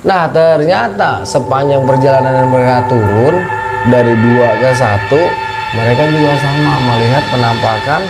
Nah 0.00 0.24
ternyata 0.32 1.20
sepanjang 1.28 1.84
perjalanan 1.84 2.48
mereka 2.48 2.88
turun 2.88 3.44
dari 3.92 4.16
dua 4.16 4.48
ke 4.56 4.70
satu, 4.72 5.20
mereka 5.76 6.02
juga 6.08 6.32
sama 6.40 6.72
melihat 6.88 7.24
penampakan 7.28 8.00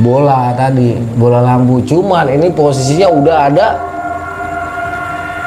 bola 0.00 0.56
tadi, 0.56 0.96
bola 1.20 1.44
lampu. 1.44 1.84
Cuman 1.84 2.28
ini 2.32 2.48
posisinya 2.48 3.08
udah 3.12 3.36
ada 3.52 3.68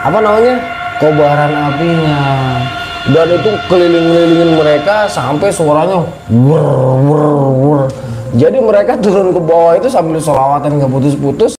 apa 0.05 0.17
namanya 0.21 0.55
kobaran 1.01 1.51
apinya. 1.51 2.19
Dan 3.07 3.39
itu 3.39 3.55
keliling-kelilingin 3.71 4.59
mereka 4.59 5.07
sampai 5.07 5.47
suaranya 5.47 6.03
wur 6.27 6.99
wur 7.07 7.23
wur 7.55 7.81
jadi 8.35 8.59
mereka 8.59 8.99
turun 8.99 9.31
ke 9.31 9.39
bawah 9.39 9.79
itu 9.79 9.87
sambil 9.87 10.19
solawatan 10.19 10.75
nggak 10.75 10.91
putus-putus 10.91 11.55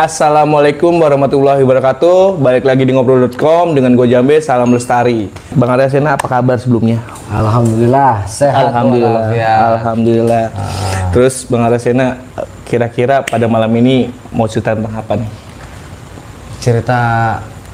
Assalamualaikum 0.00 0.96
warahmatullahi 0.96 1.60
wabarakatuh. 1.60 2.40
Balik 2.40 2.64
lagi 2.64 2.88
di 2.88 2.96
ngobrol.com 2.96 3.76
dengan 3.76 3.92
gue 3.92 4.08
Jambe, 4.08 4.40
salam 4.40 4.72
lestari. 4.72 5.28
Bang 5.52 5.76
Aresena 5.76 6.16
apa 6.16 6.24
kabar 6.24 6.56
sebelumnya? 6.56 7.04
Alhamdulillah 7.28 8.24
sehat 8.24 8.72
Alhamdulillah. 8.72 9.28
walafiat. 9.28 9.60
Alhamdulillah. 9.76 10.44
Terus 11.12 11.44
Bang 11.44 11.68
Aresena 11.68 12.16
kira-kira 12.64 13.20
pada 13.28 13.44
malam 13.44 13.68
ini 13.76 14.08
mau 14.32 14.48
cerita 14.48 14.72
tentang 14.72 14.96
apa 14.96 15.20
nih? 15.20 15.30
cerita 16.64 17.00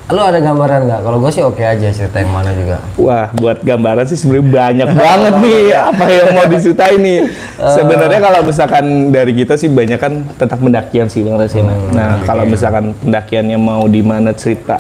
lu 0.07 0.23
ada 0.23 0.39
gambaran 0.39 0.87
nggak 0.87 1.01
kalau 1.03 1.19
gue 1.19 1.31
sih 1.35 1.43
oke 1.43 1.59
aja 1.59 1.91
cerita 1.91 2.23
yang 2.23 2.31
mana 2.31 2.55
juga 2.55 2.79
Wah, 2.95 3.27
buat 3.35 3.59
gambaran 3.59 4.07
sih 4.07 4.15
sebenarnya 4.15 4.47
banyak 4.55 4.89
banget 5.03 5.35
nih 5.43 5.63
apa 5.75 6.05
yang 6.07 6.29
mau 6.31 6.47
diceritain 6.47 7.01
nih. 7.03 7.21
Sebenarnya 7.59 8.21
kalau 8.23 8.41
misalkan 8.47 8.85
dari 9.11 9.33
kita 9.35 9.59
sih 9.59 9.67
banyak 9.67 9.99
kan 9.99 10.23
tentang 10.39 10.63
pendakian 10.63 11.11
sih 11.11 11.27
Bang 11.27 11.43
Resina. 11.43 11.75
nah, 11.91 12.23
kalau 12.23 12.47
misalkan 12.47 12.95
pendakiannya 13.03 13.59
mau 13.59 13.91
di 13.91 13.99
mana 14.07 14.31
cerita 14.31 14.79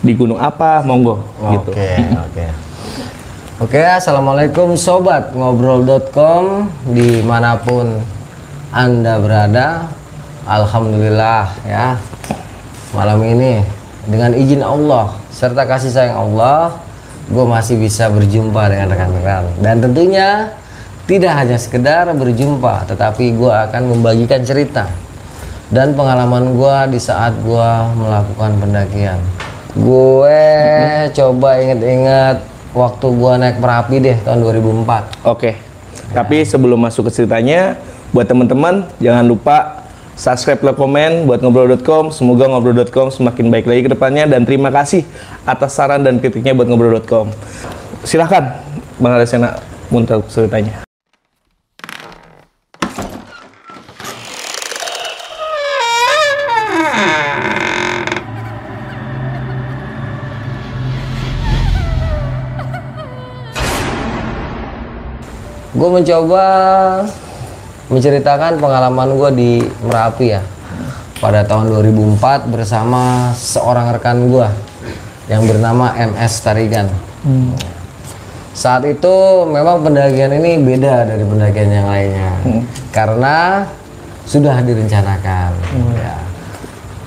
di 0.00 0.16
gunung 0.16 0.40
apa, 0.40 0.80
monggo 0.80 1.20
gitu. 1.52 1.70
Oke, 1.72 1.90
oke. 2.16 2.46
Oke, 3.68 3.80
assalamualaikum 3.84 4.80
sobat 4.80 5.32
ngobrol.com 5.36 6.72
di 6.88 7.20
mana 7.20 7.60
pun 7.60 8.00
anda 8.72 9.20
berada. 9.20 9.92
Alhamdulillah 10.44 11.56
ya 11.64 11.96
malam 12.92 13.24
ini 13.24 13.64
dengan 14.08 14.32
izin 14.36 14.60
Allah 14.60 15.16
serta 15.32 15.64
kasih 15.64 15.92
sayang 15.92 16.18
Allah, 16.30 16.80
gue 17.28 17.44
masih 17.44 17.80
bisa 17.80 18.08
berjumpa 18.12 18.68
dengan 18.68 18.92
rekan-rekan 18.92 19.44
dan 19.60 19.80
tentunya 19.80 20.28
tidak 21.04 21.32
hanya 21.36 21.60
sekedar 21.60 22.08
berjumpa, 22.16 22.88
tetapi 22.88 23.36
gue 23.36 23.52
akan 23.52 23.82
membagikan 23.92 24.40
cerita 24.40 24.88
dan 25.68 25.92
pengalaman 25.92 26.56
gue 26.56 26.96
di 26.96 27.00
saat 27.00 27.36
gue 27.44 27.70
melakukan 28.00 28.56
pendakian. 28.56 29.20
Gue 29.76 30.40
coba 31.12 31.60
inget-inget 31.60 32.40
waktu 32.72 33.06
gue 33.10 33.32
naik 33.36 33.58
merapi 33.60 33.96
deh 34.00 34.16
tahun 34.24 34.38
2004. 34.40 35.28
Oke. 35.28 35.60
Tapi 36.14 36.46
sebelum 36.46 36.78
masuk 36.78 37.10
ke 37.10 37.20
ceritanya, 37.20 37.76
buat 38.14 38.24
teman-teman 38.24 38.86
jangan 39.02 39.26
lupa 39.26 39.83
subscribe, 40.14 40.62
like, 40.62 40.78
komen 40.78 41.26
buat 41.26 41.42
ngobrol.com. 41.42 42.10
Semoga 42.14 42.50
ngobrol.com 42.50 43.10
semakin 43.10 43.50
baik 43.50 43.66
lagi 43.66 43.80
ke 43.86 43.90
depannya 43.92 44.24
dan 44.30 44.46
terima 44.46 44.70
kasih 44.70 45.02
atas 45.46 45.74
saran 45.74 46.02
dan 46.02 46.18
kritiknya 46.22 46.54
buat 46.54 46.66
ngobrol.com. 46.70 47.30
Silahkan 48.06 48.62
Bang 48.98 49.18
Aresena 49.18 49.58
untuk 49.90 50.26
ceritanya. 50.30 50.84
Gue 65.74 65.90
mencoba 65.90 66.46
menceritakan 67.88 68.56
pengalaman 68.60 69.08
gue 69.16 69.30
di 69.36 69.50
Merapi 69.84 70.26
ya 70.32 70.42
pada 71.20 71.44
tahun 71.44 71.72
2004 71.72 72.52
bersama 72.52 73.32
seorang 73.36 73.92
rekan 73.96 74.28
gue 74.28 74.48
yang 75.28 75.44
bernama 75.48 75.92
MS 75.96 76.32
Tarigan. 76.44 76.88
Saat 78.54 78.86
itu 78.86 79.44
memang 79.50 79.82
pendakian 79.82 80.30
ini 80.36 80.62
beda 80.62 81.08
dari 81.08 81.24
pendakian 81.26 81.70
yang 81.74 81.88
lainnya 81.90 82.32
karena 82.94 83.66
sudah 84.24 84.62
direncanakan. 84.62 85.50
Ya. 85.96 86.14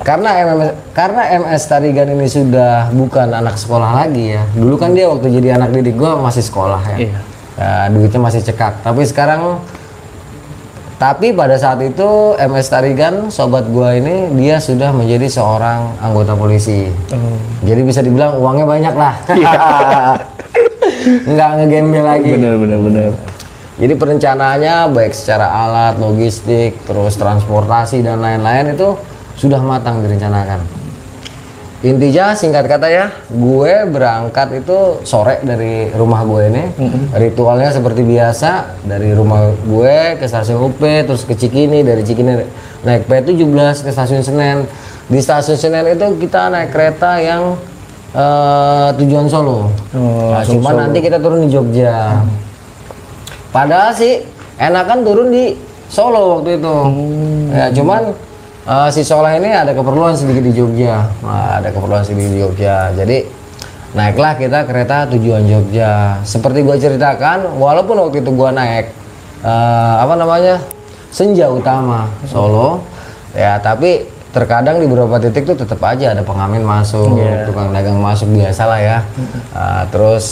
Karena 0.03 0.29
MS 0.43 0.71
karena 0.93 1.21
MS 1.39 1.63
Tarigan 1.67 2.09
ini 2.13 2.27
sudah 2.29 2.89
bukan 2.93 3.33
anak 3.33 3.57
sekolah 3.57 4.05
lagi 4.05 4.35
ya. 4.35 4.43
Dulu 4.53 4.75
kan 4.77 4.93
dia 4.93 5.09
waktu 5.09 5.29
jadi 5.41 5.57
anak 5.61 5.73
didik 5.77 5.97
gue 5.97 6.11
masih 6.19 6.43
sekolah 6.45 6.81
ya. 6.95 6.97
Iya. 6.97 7.19
Ya, 7.57 7.89
duitnya 7.89 8.21
masih 8.21 8.41
cekak. 8.45 8.85
Tapi 8.85 9.01
sekarang 9.05 9.61
tapi 10.97 11.29
pada 11.29 11.53
saat 11.61 11.77
itu 11.85 12.33
MS 12.41 12.67
Tarigan 12.73 13.15
sobat 13.29 13.69
gua 13.69 13.93
ini 13.93 14.33
dia 14.33 14.57
sudah 14.57 14.89
menjadi 14.89 15.29
seorang 15.29 15.93
anggota 16.01 16.33
polisi. 16.33 16.89
Jadi 17.61 17.81
bisa 17.85 18.01
dibilang 18.01 18.41
uangnya 18.41 18.65
banyak 18.65 18.95
lah. 18.97 19.13
Nggak 21.29 21.49
ngegembel 21.61 22.03
lagi. 22.03 22.31
Bener 22.33 22.53
bener 22.57 22.79
bener. 22.81 23.11
Jadi 23.77 23.93
perencanaannya 23.93 24.89
baik 24.89 25.13
secara 25.13 25.53
alat, 25.53 26.01
logistik, 26.01 26.81
terus 26.89 27.13
transportasi 27.13 28.01
dan 28.01 28.17
lain-lain 28.17 28.73
itu 28.73 28.97
sudah 29.37 29.61
matang 29.61 30.01
direncanakan. 30.01 30.76
Intinya 31.85 32.33
singkat 32.33 32.65
kata 32.65 32.89
ya, 32.89 33.05
gue 33.29 33.73
berangkat 33.85 34.65
itu 34.65 34.97
sore 35.05 35.37
dari 35.45 35.93
rumah 35.93 36.25
gue 36.25 36.41
ini. 36.49 36.63
Ritualnya 37.13 37.69
seperti 37.69 38.01
biasa, 38.01 38.81
dari 38.81 39.13
rumah 39.13 39.53
gue 39.61 40.17
ke 40.17 40.25
stasiun 40.25 40.57
UP, 40.57 40.81
terus 40.81 41.21
ke 41.21 41.37
Cikini, 41.37 41.85
dari 41.85 42.01
Cikini 42.01 42.33
naik 42.81 43.05
P17 43.05 43.85
ke 43.85 43.89
stasiun 43.93 44.25
Senen. 44.25 44.65
Di 45.05 45.21
stasiun 45.21 45.53
Senen 45.53 45.85
itu 45.85 46.17
kita 46.17 46.49
naik 46.49 46.73
kereta 46.73 47.21
yang 47.21 47.53
eh, 48.09 48.87
tujuan 48.97 49.29
Solo. 49.29 49.69
Oh, 49.93 50.33
Nah, 50.33 50.41
cuman 50.41 50.73
nanti 50.89 50.97
kita 50.97 51.21
turun 51.21 51.45
di 51.45 51.49
Jogja. 51.53 52.25
Padahal 53.53 53.93
sih 53.93 54.25
enakan 54.57 55.05
turun 55.05 55.29
di 55.29 55.53
Solo 55.87 56.41
waktu 56.41 56.57
itu. 56.57 56.75
Ya 57.53 57.69
cuman 57.69 58.01
eh, 58.67 58.89
si 58.91 59.01
Soleh 59.01 59.39
ini 59.39 59.49
ada 59.49 59.71
keperluan 59.71 60.13
sedikit 60.13 60.43
di 60.43 60.53
Jogja. 60.53 61.07
Nah, 61.23 61.63
ada 61.63 61.71
keperluan 61.71 62.03
sedikit 62.03 62.29
di 62.35 62.39
Jogja. 62.43 62.91
Jadi 62.91 63.23
naiklah 63.95 64.35
kita 64.35 64.67
kereta 64.67 65.07
tujuan 65.09 65.47
Jogja. 65.47 66.19
Seperti 66.27 66.61
gua 66.61 66.75
ceritakan, 66.75 67.55
walaupun 67.55 67.95
waktu 68.03 68.19
itu 68.19 68.31
gua 68.35 68.51
naik 68.51 68.91
eh, 69.41 69.95
apa 70.03 70.13
namanya 70.19 70.59
senja 71.07 71.47
utama 71.47 72.11
Solo, 72.27 72.83
ya 73.31 73.57
tapi 73.63 74.03
terkadang 74.35 74.77
di 74.77 74.85
beberapa 74.85 75.17
titik 75.17 75.49
tuh 75.49 75.57
tetap 75.57 75.81
aja 75.81 76.13
ada 76.13 76.21
pengamen 76.21 76.61
masuk, 76.61 77.15
tukang 77.47 77.73
dagang 77.73 77.97
masuk 77.97 78.27
biasa 78.35 78.63
lah 78.67 78.79
ya. 78.83 78.97
Eh, 79.55 79.83
terus 79.89 80.25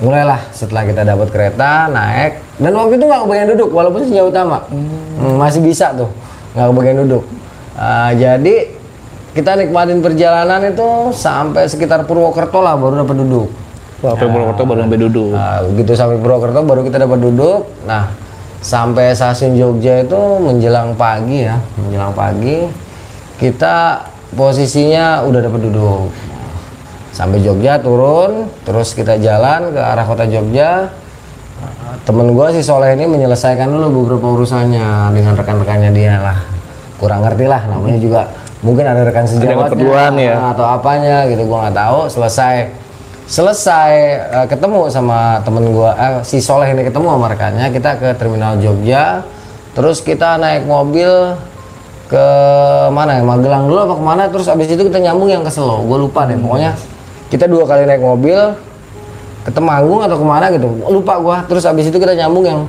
mulailah 0.00 0.40
setelah 0.50 0.88
kita 0.88 1.04
dapat 1.04 1.28
kereta 1.28 1.84
naik 1.92 2.40
dan 2.56 2.72
waktu 2.72 2.96
itu 2.96 3.04
nggak 3.04 3.20
kebagian 3.20 3.48
duduk 3.52 3.68
walaupun 3.68 4.00
senja 4.00 4.24
utama 4.24 4.64
Hmm, 5.20 5.36
masih 5.36 5.60
bisa 5.60 5.92
tuh 5.92 6.08
nggak 6.56 6.66
kebagian 6.72 6.96
duduk 7.04 7.24
Ah, 7.80 8.12
jadi 8.12 8.76
kita 9.32 9.56
nikmatin 9.56 10.04
perjalanan 10.04 10.60
itu 10.68 11.16
sampai 11.16 11.64
sekitar 11.64 12.04
Purwokerto 12.04 12.60
lah 12.60 12.76
baru 12.76 13.06
dapat 13.06 13.16
duduk 13.24 13.48
Wah, 14.00 14.16
sampai 14.16 14.32
Purwokerto 14.32 14.62
baru 14.64 14.80
sampai 14.88 15.00
duduk. 15.00 15.32
Nah, 15.36 15.60
begitu 15.68 15.92
sampai 15.92 16.16
Purwokerto 16.16 16.60
baru 16.64 16.80
kita 16.84 16.96
dapat 17.04 17.18
duduk. 17.20 17.68
Nah, 17.84 18.08
sampai 18.64 19.12
stasiun 19.12 19.60
Jogja 19.60 20.04
itu 20.04 20.20
menjelang 20.40 20.96
pagi 20.96 21.44
ya, 21.44 21.60
menjelang 21.76 22.16
pagi 22.16 22.64
kita 23.36 24.08
posisinya 24.32 25.24
udah 25.28 25.40
dapat 25.44 25.60
duduk. 25.68 26.08
Sampai 27.12 27.44
Jogja 27.44 27.76
turun, 27.76 28.48
terus 28.64 28.96
kita 28.96 29.20
jalan 29.20 29.76
ke 29.76 29.80
arah 29.80 30.04
kota 30.08 30.24
Jogja. 30.24 30.88
Nah, 31.60 31.96
Temen 32.00 32.32
gua 32.32 32.48
si 32.48 32.64
Soleh 32.64 32.96
ini 32.96 33.04
menyelesaikan 33.04 33.68
dulu 33.68 34.04
beberapa 34.04 34.32
urusannya 34.32 35.12
dengan 35.12 35.36
rekan-rekannya 35.36 35.92
dia 35.92 36.16
lah. 36.24 36.59
Kurang 37.00 37.24
ngerti 37.24 37.48
lah, 37.48 37.64
namanya 37.64 37.96
juga 37.96 38.20
mungkin 38.60 38.84
ada 38.84 39.00
rekan 39.08 39.24
sejawatnya 39.24 40.12
ya. 40.20 40.36
atau 40.52 40.68
apanya 40.68 41.24
gitu 41.32 41.48
gua 41.48 41.64
nggak 41.64 41.76
tahu. 41.80 41.98
Selesai 42.12 42.68
selesai 43.24 43.92
eh, 44.20 44.46
ketemu 44.52 44.92
sama 44.92 45.40
temen 45.40 45.72
gua 45.72 45.96
eh, 45.96 46.20
si 46.20 46.44
Soleh 46.44 46.68
ini 46.68 46.84
ketemu 46.84 47.16
sama 47.16 47.26
rekannya 47.32 47.72
kita 47.72 47.96
ke 47.96 48.08
terminal 48.20 48.60
Jogja. 48.60 49.24
Terus 49.72 50.04
kita 50.04 50.36
naik 50.36 50.68
mobil 50.68 51.08
ke 52.10 52.26
mana 52.90 53.16
ya 53.16 53.22
Magelang 53.22 53.70
dulu 53.70 53.78
apa 53.86 53.94
ke 53.94 54.04
mana 54.04 54.22
terus 54.26 54.50
abis 54.50 54.66
itu 54.66 54.82
kita 54.82 54.98
nyambung 54.98 55.30
yang 55.30 55.46
ke 55.46 55.50
Selo 55.54 55.86
gue 55.86 55.94
lupa 55.94 56.26
deh 56.26 56.34
pokoknya 56.34 56.74
kita 57.30 57.46
dua 57.46 57.62
kali 57.70 57.86
naik 57.86 58.02
mobil 58.02 58.34
ke 59.46 59.50
Temanggung 59.54 60.02
atau 60.02 60.18
ke 60.18 60.26
mana 60.26 60.50
gitu. 60.52 60.68
Lupa 60.90 61.16
gua 61.22 61.36
terus 61.46 61.62
abis 61.64 61.88
itu 61.88 61.96
kita 61.96 62.12
nyambung 62.18 62.44
yang 62.44 62.60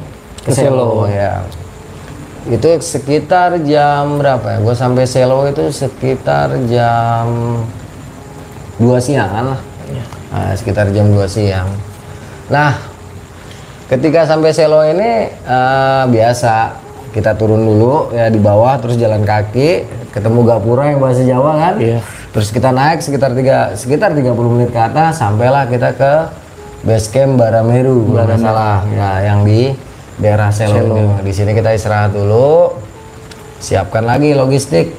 ke 0.45 0.54
Selo 0.54 1.10
ya 1.10 1.42
itu 2.50 2.70
sekitar 2.82 3.62
jam 3.62 4.18
berapa 4.18 4.58
ya? 4.58 4.58
Gue 4.66 4.74
sampai 4.74 5.06
Selo 5.06 5.46
itu 5.46 5.70
sekitar 5.70 6.50
jam 6.66 7.26
2 8.82 8.88
siangan 8.98 9.54
lah. 9.54 9.62
Nah, 10.32 10.56
sekitar 10.56 10.90
jam 10.96 11.12
2 11.12 11.28
siang. 11.28 11.68
Nah 12.50 12.80
ketika 13.92 14.26
sampai 14.26 14.56
Selo 14.56 14.82
ini 14.88 15.30
eh, 15.30 16.04
biasa. 16.10 16.82
Kita 17.12 17.36
turun 17.36 17.68
dulu 17.68 18.16
ya 18.16 18.32
di 18.32 18.40
bawah 18.40 18.80
terus 18.80 18.96
jalan 18.96 19.28
kaki 19.28 19.84
ketemu 20.16 20.48
gapura 20.48 20.96
yang 20.96 21.04
bahasa 21.04 21.28
Jawa 21.28 21.60
kan? 21.60 21.76
Iya. 21.76 22.00
terus 22.32 22.48
kita 22.56 22.72
naik 22.72 23.04
sekitar 23.04 23.36
tiga 23.36 23.76
sekitar 23.76 24.16
30 24.16 24.32
menit 24.32 24.72
ke 24.72 24.80
atas 24.80 25.20
sampailah 25.20 25.68
kita 25.68 25.92
ke 25.92 26.14
base 26.88 27.12
camp 27.12 27.36
Barameru 27.36 28.16
nggak 28.16 28.40
salah. 28.40 28.88
Ya 28.96 29.28
yang 29.28 29.44
di 29.44 29.76
daerah 30.22 30.54
Selo, 30.54 30.78
itu. 30.78 31.26
di 31.26 31.34
sini 31.34 31.52
kita 31.58 31.74
istirahat 31.74 32.14
dulu. 32.14 32.78
Siapkan 33.58 34.06
lagi 34.06 34.38
logistik. 34.38 34.94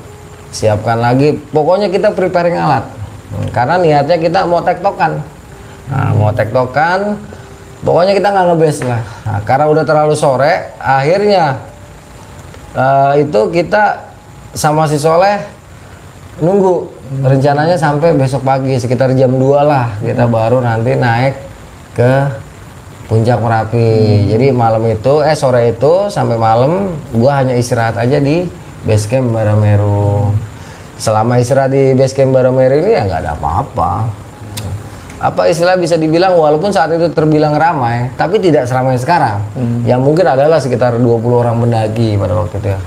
Siapkan 0.50 0.98
lagi. 0.98 1.32
Pokoknya 1.32 1.88
kita 1.88 2.10
preparing 2.12 2.58
alat. 2.58 2.84
Hmm, 3.32 3.48
karena 3.54 3.80
niatnya 3.80 4.18
kita 4.18 4.44
mau 4.44 4.60
tektokan. 4.60 5.22
Nah, 5.88 6.10
mau 6.14 6.30
tektokan 6.34 7.16
pokoknya 7.82 8.12
kita 8.18 8.28
nggak 8.30 8.46
ngebes 8.52 8.78
lah. 8.86 9.02
Nah, 9.26 9.40
karena 9.42 9.66
udah 9.70 9.84
terlalu 9.86 10.14
sore 10.14 10.74
akhirnya 10.78 11.58
eh, 12.76 13.12
itu 13.26 13.40
kita 13.50 14.12
sama 14.52 14.84
si 14.90 14.98
Soleh 15.00 15.42
nunggu. 16.42 17.00
Rencananya 17.12 17.76
sampai 17.76 18.16
besok 18.16 18.40
pagi 18.40 18.80
sekitar 18.80 19.12
jam 19.12 19.36
2 19.36 19.68
lah. 19.68 20.00
Kita 20.00 20.24
baru 20.24 20.64
nanti 20.64 20.96
naik 20.96 21.34
ke 21.92 22.12
puncak 23.06 23.38
Merapi. 23.38 23.90
Jadi 24.30 24.50
malam 24.54 24.82
itu 24.86 25.22
eh 25.22 25.34
sore 25.34 25.74
itu 25.74 26.08
sampai 26.12 26.36
malam 26.38 26.94
gua 27.14 27.42
hanya 27.42 27.56
istirahat 27.58 27.98
aja 27.98 28.18
di 28.22 28.46
base 28.82 29.06
camp 29.06 29.30
Barameru 29.30 30.34
selama 30.98 31.38
istirahat 31.38 31.74
di 31.74 31.94
base 31.98 32.14
camp 32.14 32.34
Barameru 32.34 32.82
ini 32.82 32.90
ya 32.94 33.02
nggak 33.06 33.20
ada 33.26 33.32
apa-apa. 33.34 33.92
Apa 35.22 35.46
istilah 35.46 35.78
bisa 35.78 35.94
dibilang 35.94 36.34
walaupun 36.34 36.74
saat 36.74 36.90
itu 36.98 37.06
terbilang 37.14 37.54
ramai 37.54 38.10
tapi 38.18 38.42
tidak 38.42 38.66
seramai 38.66 38.98
sekarang. 38.98 39.38
Yang 39.86 40.00
mungkin 40.02 40.26
adalah 40.26 40.58
sekitar 40.58 40.98
20 40.98 41.06
orang 41.30 41.56
mendaki 41.62 42.18
pada 42.18 42.34
waktu 42.34 42.58
itu 42.58 42.68
ya. 42.74 42.80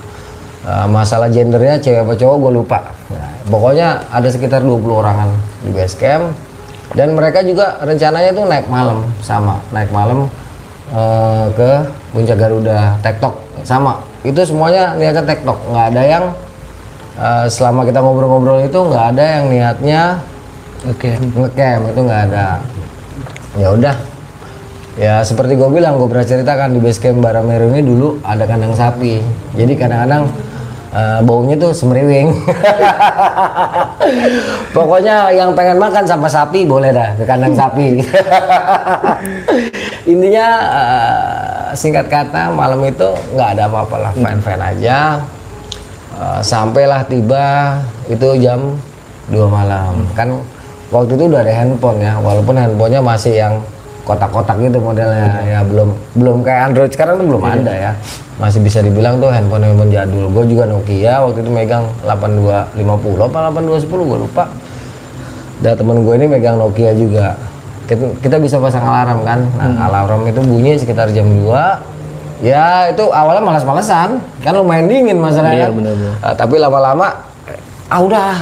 Uh, 0.65 0.89
masalah 0.89 1.29
gendernya 1.29 1.77
cewek 1.77 2.01
apa 2.01 2.13
cowok 2.17 2.35
gue 2.41 2.51
lupa. 2.57 2.79
Nah, 3.13 3.29
pokoknya 3.47 4.01
ada 4.09 4.27
sekitar 4.27 4.65
20 4.65 4.81
orangan 4.81 5.29
di 5.61 5.69
base 5.69 5.95
camp 5.95 6.33
dan 6.95 7.11
mereka 7.11 7.43
juga 7.43 7.75
rencananya 7.83 8.31
tuh 8.31 8.45
naik 8.47 8.67
malam 8.71 9.03
sama. 9.19 9.59
Naik 9.75 9.91
malam 9.91 10.31
uh, 10.95 11.51
ke 11.51 11.69
puncak 12.15 12.39
Garuda 12.39 12.95
tektok. 13.03 13.35
Sama. 13.67 13.99
Itu 14.23 14.41
semuanya 14.47 14.95
niatnya 14.95 15.27
tektok. 15.27 15.59
Nggak 15.69 15.85
ada 15.91 16.01
yang 16.07 16.23
uh, 17.19 17.45
selama 17.51 17.83
kita 17.83 17.99
ngobrol-ngobrol 17.99 18.63
itu 18.63 18.79
nggak 18.79 19.05
ada 19.11 19.23
yang 19.39 19.45
niatnya 19.51 20.01
Oke. 20.87 21.19
ngecamp. 21.19 21.83
Itu 21.91 21.99
nggak 22.07 22.21
ada. 22.31 22.63
Ya 23.59 23.67
udah. 23.75 23.95
Ya 24.95 25.19
seperti 25.27 25.59
gue 25.59 25.67
bilang 25.67 25.99
gue 25.99 26.07
pernah 26.07 26.23
ceritakan 26.23 26.71
di 26.71 26.79
base 26.79 27.03
camp 27.03 27.19
Barameru 27.19 27.75
ini 27.75 27.83
dulu 27.83 28.23
ada 28.23 28.47
kandang 28.47 28.71
sapi. 28.71 29.19
Jadi 29.51 29.75
kadang-kadang 29.75 30.31
eh, 30.95 31.19
baunya 31.27 31.59
tuh 31.59 31.75
semeriwing. 31.75 32.31
Pokoknya 34.75 35.27
yang 35.35 35.51
pengen 35.51 35.75
makan 35.75 36.07
sama 36.07 36.31
sapi 36.31 36.63
boleh 36.63 36.95
dah 36.95 37.11
ke 37.19 37.27
kandang 37.27 37.51
sapi. 37.51 37.99
Intinya 40.11 40.47
eh, 40.71 41.75
singkat 41.75 42.07
kata 42.07 42.55
malam 42.55 42.79
itu 42.87 43.11
nggak 43.35 43.59
ada 43.59 43.67
apa-apa 43.67 43.95
lah 43.99 44.11
fine 44.15 44.39
fine 44.39 44.63
aja. 44.63 45.19
Eh, 46.15 46.39
sampailah 46.39 47.03
tiba 47.11 47.75
itu 48.07 48.39
jam 48.39 48.79
2 49.27 49.35
malam. 49.51 50.07
Kan 50.15 50.39
waktu 50.93 51.19
itu 51.19 51.27
udah 51.27 51.43
ada 51.43 51.53
handphone 51.53 51.99
ya 51.99 52.13
walaupun 52.23 52.55
handphonenya 52.55 53.01
masih 53.03 53.35
yang 53.35 53.59
kotak-kotak 54.05 54.55
gitu 54.61 54.77
modelnya. 54.77 55.41
Ya 55.43 55.59
belum 55.65 55.89
belum 56.15 56.37
kayak 56.45 56.61
Android. 56.71 56.91
Sekarang 56.93 57.17
tuh 57.17 57.25
belum 57.25 57.41
ada 57.43 57.73
ya. 57.73 57.91
Masih 58.37 58.61
bisa 58.61 58.79
dibilang 58.79 59.17
tuh 59.17 59.33
handphone 59.33 59.65
handphone 59.65 59.89
jadul. 59.89 60.29
Gue 60.29 60.45
juga 60.45 60.69
Nokia 60.69 61.25
waktu 61.25 61.41
itu 61.41 61.49
megang 61.49 61.89
8250 62.05 63.25
apa 63.25 63.37
8210 63.49 64.09
gue 64.13 64.19
lupa. 64.29 64.45
Dan 65.59 65.73
temen 65.73 66.05
gue 66.05 66.13
ini 66.13 66.25
megang 66.29 66.61
Nokia 66.61 66.93
juga. 66.93 67.33
Kita, 67.85 68.01
kita 68.21 68.37
bisa 68.41 68.57
pasang 68.61 68.85
alarm 68.85 69.25
kan? 69.25 69.39
Nah 69.57 69.89
alarm 69.89 70.25
itu 70.25 70.41
bunyi 70.41 70.77
sekitar 70.77 71.09
jam 71.09 71.25
2 71.25 71.93
ya 72.43 72.91
itu 72.93 73.03
awalnya 73.09 73.41
malas-malesan. 73.41 74.21
Kan 74.45 74.53
lumayan 74.53 74.85
dingin 74.85 75.17
masalahnya 75.17 75.65
Iya, 75.65 75.65
kan. 75.65 75.73
benar-benar. 75.81 76.13
Eh, 76.21 76.35
tapi 76.37 76.55
lama-lama 76.61 77.07
ah 77.89 77.99
udah. 78.01 78.35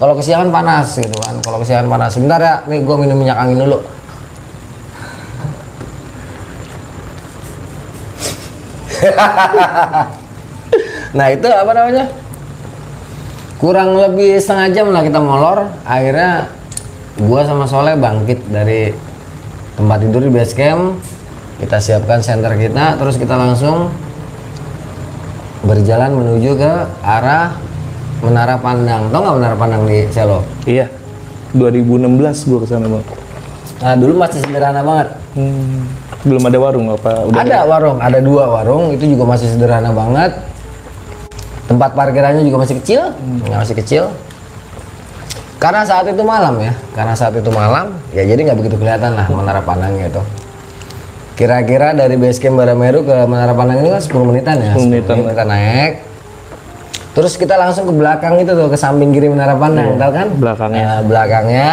Kalau 0.00 0.16
kesiangan 0.16 0.48
panas 0.48 0.96
gitu 0.96 1.12
kan. 1.20 1.36
Kalau 1.44 1.60
kesiangan 1.60 1.88
panas. 1.90 2.16
Sebentar 2.16 2.40
ya 2.40 2.64
nih 2.64 2.80
gue 2.80 2.96
minum 2.96 3.20
minyak 3.20 3.36
angin 3.36 3.60
dulu 3.60 3.84
nah 11.16 11.26
itu 11.32 11.48
apa 11.50 11.70
namanya 11.74 12.04
kurang 13.58 13.98
lebih 13.98 14.38
setengah 14.40 14.68
jam 14.72 14.86
lah 14.94 15.02
kita 15.02 15.20
molor 15.20 15.68
akhirnya 15.84 16.48
gua 17.20 17.44
sama 17.44 17.68
Soleh 17.68 17.98
bangkit 17.98 18.48
dari 18.48 18.94
tempat 19.76 19.98
tidur 20.00 20.22
di 20.24 20.32
base 20.32 20.54
camp 20.56 20.96
kita 21.60 21.76
siapkan 21.76 22.24
center 22.24 22.56
kita 22.56 22.96
terus 22.96 23.20
kita 23.20 23.36
langsung 23.36 23.92
berjalan 25.60 26.16
menuju 26.16 26.56
ke 26.56 26.72
arah 27.04 27.52
Menara 28.20 28.56
Pandang 28.60 29.12
tau 29.12 29.20
nggak 29.20 29.36
Menara 29.36 29.56
Pandang 29.56 29.82
di 29.84 30.08
Selo 30.08 30.40
Iya. 30.64 30.88
2016 31.50 32.46
gua 32.46 32.58
ke 32.62 32.66
sana 32.70 32.86
bang. 32.86 33.04
nah 33.82 33.94
dulu 33.98 34.12
masih 34.16 34.40
sederhana 34.44 34.80
banget 34.84 35.08
Hmm. 35.30 35.86
Belum 36.26 36.42
ada 36.44 36.58
warung 36.60 36.86
apa? 36.92 37.10
Udah 37.28 37.40
ada 37.40 37.58
warung 37.64 37.98
ada 38.00 38.18
dua 38.20 38.44
warung 38.60 38.92
itu 38.92 39.04
juga 39.16 39.24
masih 39.36 39.46
sederhana 39.48 39.90
banget. 39.92 40.36
Tempat 41.70 41.94
parkirannya 41.94 42.42
juga 42.42 42.66
masih 42.66 42.76
kecil 42.82 43.14
ya, 43.46 43.56
masih 43.62 43.76
kecil. 43.78 44.04
Karena 45.60 45.84
saat 45.84 46.08
itu 46.08 46.24
malam 46.24 46.56
ya 46.56 46.72
karena 46.96 47.12
saat 47.12 47.36
itu 47.36 47.52
malam 47.52 47.92
ya 48.16 48.24
jadi 48.24 48.48
nggak 48.48 48.58
begitu 48.64 48.76
kelihatan 48.80 49.12
lah 49.12 49.28
menara 49.28 49.60
pandangnya 49.60 50.08
itu 50.08 50.22
kira-kira 51.40 51.96
dari 51.96 52.20
base 52.20 52.36
camp 52.36 52.60
Barameru 52.60 53.00
ke 53.00 53.16
menara 53.24 53.56
pandang 53.56 53.80
ini 53.80 53.88
kan 53.96 54.02
10 54.04 54.28
menitan 54.28 54.56
ya? 54.60 54.72
10 54.76 54.92
menitan. 54.92 55.14
menit 55.16 55.32
kita 55.32 55.44
naik. 55.48 55.92
Terus 57.16 57.32
kita 57.40 57.54
langsung 57.56 57.88
ke 57.88 57.94
belakang 57.96 58.36
itu 58.44 58.52
tuh 58.52 58.68
ke 58.68 58.76
samping 58.76 59.08
kiri 59.08 59.32
menara 59.32 59.56
pandang 59.56 59.96
tahu 59.96 60.12
kan? 60.12 60.28
Belakangnya. 60.36 60.84
Nah, 60.84 61.00
belakangnya 61.00 61.68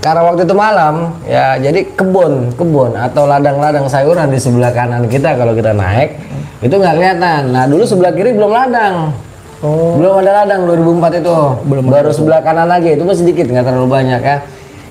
karena 0.00 0.24
waktu 0.24 0.48
itu 0.48 0.56
malam 0.56 1.12
ya 1.28 1.60
jadi 1.60 1.84
kebun 1.92 2.56
kebun 2.56 2.96
atau 2.96 3.28
ladang-ladang 3.28 3.84
sayuran 3.84 4.32
di 4.32 4.40
sebelah 4.40 4.72
kanan 4.72 5.04
kita 5.12 5.36
kalau 5.36 5.52
kita 5.52 5.76
naik 5.76 6.16
itu 6.60 6.72
nggak 6.72 6.94
kelihatan. 6.96 7.52
Nah 7.52 7.64
dulu 7.68 7.84
sebelah 7.84 8.12
kiri 8.12 8.32
belum 8.36 8.52
ladang. 8.52 9.12
Belum 9.60 10.24
ada 10.24 10.44
ladang 10.44 10.64
2004 10.64 11.20
itu. 11.20 11.36
Belum 11.68 11.86
baru 11.88 12.10
sebelah 12.16 12.40
kanan 12.40 12.68
lagi 12.68 12.96
itu 12.96 13.04
masih 13.04 13.28
sedikit 13.28 13.52
nggak 13.52 13.64
terlalu 13.68 13.88
banyak 13.92 14.20
ya. 14.24 14.36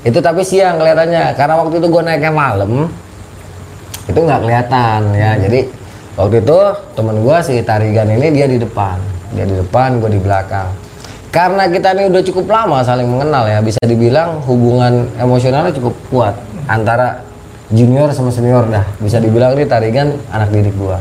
Itu 0.06 0.22
tapi 0.22 0.46
siang 0.46 0.78
kelihatannya 0.78 1.34
karena 1.34 1.54
waktu 1.58 1.76
itu 1.82 1.88
gue 1.90 2.02
naiknya 2.06 2.32
malam 2.34 2.90
itu 4.06 4.20
nggak 4.22 4.40
kelihatan 4.46 5.02
ya. 5.18 5.32
Jadi 5.42 5.60
waktu 6.18 6.36
itu 6.42 6.60
temen 6.94 7.16
gua 7.26 7.42
si 7.42 7.58
Tarigan 7.66 8.10
ini 8.14 8.30
dia 8.30 8.46
di 8.46 8.62
depan. 8.62 8.98
Dia 9.34 9.46
di 9.46 9.58
depan 9.58 10.02
gue 10.02 10.10
di 10.10 10.22
belakang 10.22 10.89
karena 11.30 11.70
kita 11.70 11.94
ini 11.94 12.10
udah 12.10 12.24
cukup 12.26 12.46
lama 12.50 12.82
saling 12.82 13.06
mengenal 13.06 13.46
ya. 13.46 13.62
Bisa 13.62 13.82
dibilang 13.86 14.42
hubungan 14.50 15.10
emosionalnya 15.18 15.74
cukup 15.78 15.94
kuat 16.10 16.36
antara 16.66 17.22
junior 17.70 18.10
sama 18.14 18.34
senior 18.34 18.66
dah. 18.66 18.86
Bisa 18.98 19.22
dibilang 19.22 19.54
ini 19.54 19.70
Tarigan 19.70 20.18
anak 20.34 20.50
didik 20.50 20.74
gua. 20.74 20.98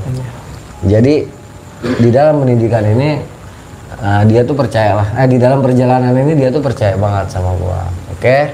Jadi 0.84 1.24
di 1.80 2.08
dalam 2.12 2.44
pendidikan 2.44 2.84
ini 2.84 3.18
uh, 4.04 4.22
dia 4.28 4.44
tuh 4.44 4.52
percaya 4.52 5.00
lah 5.00 5.08
eh 5.16 5.28
di 5.30 5.38
dalam 5.40 5.64
perjalanan 5.64 6.12
ini 6.12 6.36
dia 6.36 6.52
tuh 6.52 6.60
percaya 6.60 6.94
banget 7.00 7.32
sama 7.32 7.56
gua. 7.56 7.88
Oke? 8.12 8.52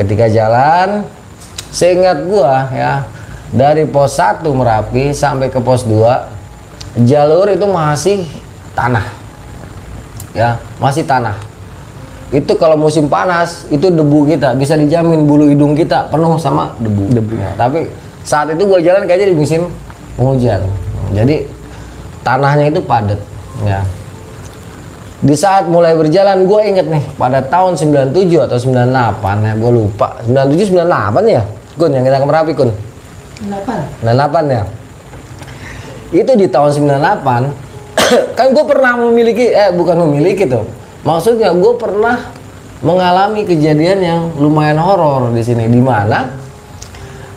Ketika 0.00 0.32
jalan 0.32 1.04
seingat 1.68 2.24
gua 2.24 2.72
ya 2.72 2.92
dari 3.52 3.84
pos 3.84 4.16
1 4.16 4.44
Merapi 4.48 5.12
sampai 5.12 5.52
ke 5.52 5.60
pos 5.60 5.84
2 5.84 7.04
jalur 7.04 7.52
itu 7.52 7.66
masih 7.68 8.24
tanah 8.72 9.17
ya 10.38 10.54
masih 10.78 11.02
tanah. 11.02 11.34
Itu 12.30 12.54
kalau 12.54 12.78
musim 12.78 13.10
panas 13.10 13.66
itu 13.72 13.90
debu 13.90 14.28
kita 14.30 14.54
bisa 14.54 14.78
dijamin 14.78 15.26
bulu 15.26 15.50
hidung 15.50 15.74
kita 15.74 16.06
penuh 16.12 16.38
sama 16.38 16.70
debu. 16.78 17.10
Debu. 17.10 17.34
Tapi 17.58 17.90
saat 18.22 18.54
itu 18.54 18.62
gua 18.62 18.78
jalan 18.78 19.08
kayaknya 19.10 19.34
di 19.34 19.36
musim 19.36 19.66
penghujan. 20.14 20.62
Jadi 21.10 21.48
tanahnya 22.22 22.70
itu 22.70 22.80
padat 22.84 23.18
ya. 23.66 23.80
Di 25.18 25.34
saat 25.34 25.66
mulai 25.66 25.98
berjalan 25.98 26.46
gue 26.46 26.60
inget 26.62 26.86
nih 26.86 27.02
pada 27.18 27.42
tahun 27.42 27.74
97 27.74 28.38
atau 28.38 28.54
98 28.54 29.42
ya 29.42 29.52
gue 29.58 29.72
lupa. 29.74 30.14
97 30.22 30.78
98 30.78 31.26
ya? 31.26 31.42
Kun 31.74 31.90
yang 31.90 32.06
kita 32.06 32.22
ke 32.22 32.26
Merapi 32.28 32.52
Kun 32.54 32.70
98 33.42 34.06
98 34.06 34.54
ya. 34.54 34.62
Itu 36.14 36.32
di 36.38 36.46
tahun 36.46 36.70
98 36.70 37.67
kan 38.38 38.52
gue 38.52 38.64
pernah 38.64 38.96
memiliki 38.96 39.52
eh 39.52 39.70
bukan 39.74 39.96
memiliki 40.08 40.48
tuh. 40.48 40.64
Maksudnya 41.04 41.54
gue 41.54 41.74
pernah 41.78 42.32
mengalami 42.82 43.42
kejadian 43.42 43.98
yang 43.98 44.20
lumayan 44.38 44.78
horor 44.78 45.34
di 45.34 45.42
sini 45.42 45.66
di 45.66 45.82
mana 45.82 46.30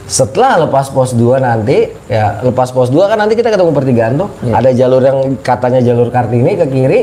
setelah 0.06 0.68
lepas 0.68 0.92
pos 0.92 1.16
2 1.16 1.40
nanti 1.40 1.88
ya 2.12 2.44
lepas 2.44 2.70
pos 2.76 2.92
2 2.92 3.10
kan 3.10 3.18
nanti 3.18 3.34
kita 3.40 3.50
ketemu 3.54 3.72
pertigaan 3.72 4.14
tuh. 4.20 4.30
Ada 4.52 4.70
jalur 4.76 5.02
yang 5.02 5.20
katanya 5.40 5.80
jalur 5.82 6.12
Kartini 6.12 6.60
ke 6.60 6.66
kiri 6.68 7.00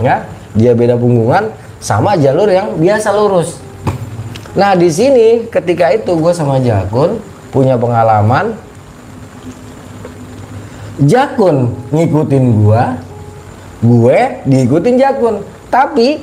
ya 0.00 0.26
dia 0.52 0.72
beda 0.76 1.00
punggungan 1.00 1.48
sama 1.80 2.14
jalur 2.20 2.46
yang 2.46 2.76
biasa 2.76 3.08
lurus. 3.16 3.58
Nah 4.52 4.76
di 4.76 4.92
sini 4.92 5.48
ketika 5.48 5.88
itu 5.96 6.12
gue 6.12 6.32
sama 6.36 6.60
Jakun 6.60 7.16
punya 7.48 7.80
pengalaman 7.80 8.52
Jakun 11.00 11.72
ngikutin 11.88 12.44
gua 12.60 13.00
gue 13.82 14.18
diikutin 14.46 14.96
Jakun 15.00 15.42
tapi 15.72 16.22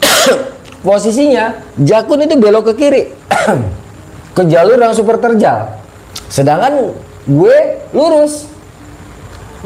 posisinya 0.86 1.58
Jakun 1.76 2.24
itu 2.24 2.38
belok 2.38 2.72
ke 2.72 2.86
kiri 2.86 3.02
ke 4.36 4.42
jalur 4.46 4.78
yang 4.78 4.94
super 4.94 5.18
terjal 5.18 5.76
sedangkan 6.30 6.94
gue 7.26 7.56
lurus 7.92 8.56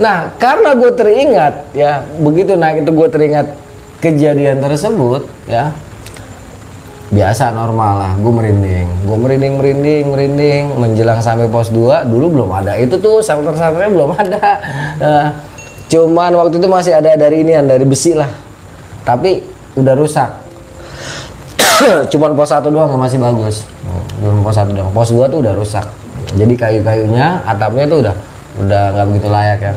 Nah, 0.01 0.33
karena 0.41 0.73
gue 0.73 0.91
teringat 0.97 1.55
ya, 1.77 2.01
begitu 2.17 2.57
naik 2.57 2.89
itu 2.89 2.91
gue 2.95 3.09
teringat 3.13 3.47
kejadian 4.01 4.65
tersebut 4.65 5.29
ya. 5.45 5.77
Biasa 7.11 7.51
normal 7.51 7.93
lah, 7.99 8.13
gue 8.23 8.31
merinding, 8.31 8.87
gue 9.03 9.19
merinding, 9.19 9.55
merinding, 9.59 10.05
merinding, 10.15 10.65
menjelang 10.79 11.19
sampai 11.19 11.51
pos 11.51 11.75
2 11.75 12.07
dulu 12.07 12.39
belum 12.39 12.51
ada. 12.55 12.79
Itu 12.79 13.03
tuh 13.03 13.19
shelter-shelternya 13.19 13.91
belum 13.91 14.15
ada. 14.15 14.39
Nah, 15.03 15.27
cuman 15.91 16.31
waktu 16.39 16.63
itu 16.63 16.71
masih 16.71 16.95
ada 16.95 17.19
dari 17.19 17.43
ini 17.43 17.59
dari 17.67 17.83
besi 17.83 18.15
lah, 18.15 18.31
tapi 19.03 19.43
udah 19.75 19.95
rusak. 19.99 20.31
cuman 22.15 22.39
pos 22.39 22.55
satu 22.55 22.71
doang 22.71 22.95
yang 22.95 23.03
masih 23.03 23.19
bagus, 23.19 23.67
belum 24.23 24.47
pos 24.47 24.55
satu 24.55 24.71
doang. 24.71 24.95
Pos 24.95 25.11
2 25.11 25.27
tuh 25.27 25.43
udah 25.43 25.55
rusak, 25.59 25.87
jadi 26.39 26.55
kayu-kayunya, 26.55 27.43
atapnya 27.43 27.91
tuh 27.91 28.07
udah 28.07 28.15
udah 28.63 28.83
nggak 28.95 29.07
begitu 29.11 29.29
layak 29.35 29.59
ya. 29.59 29.73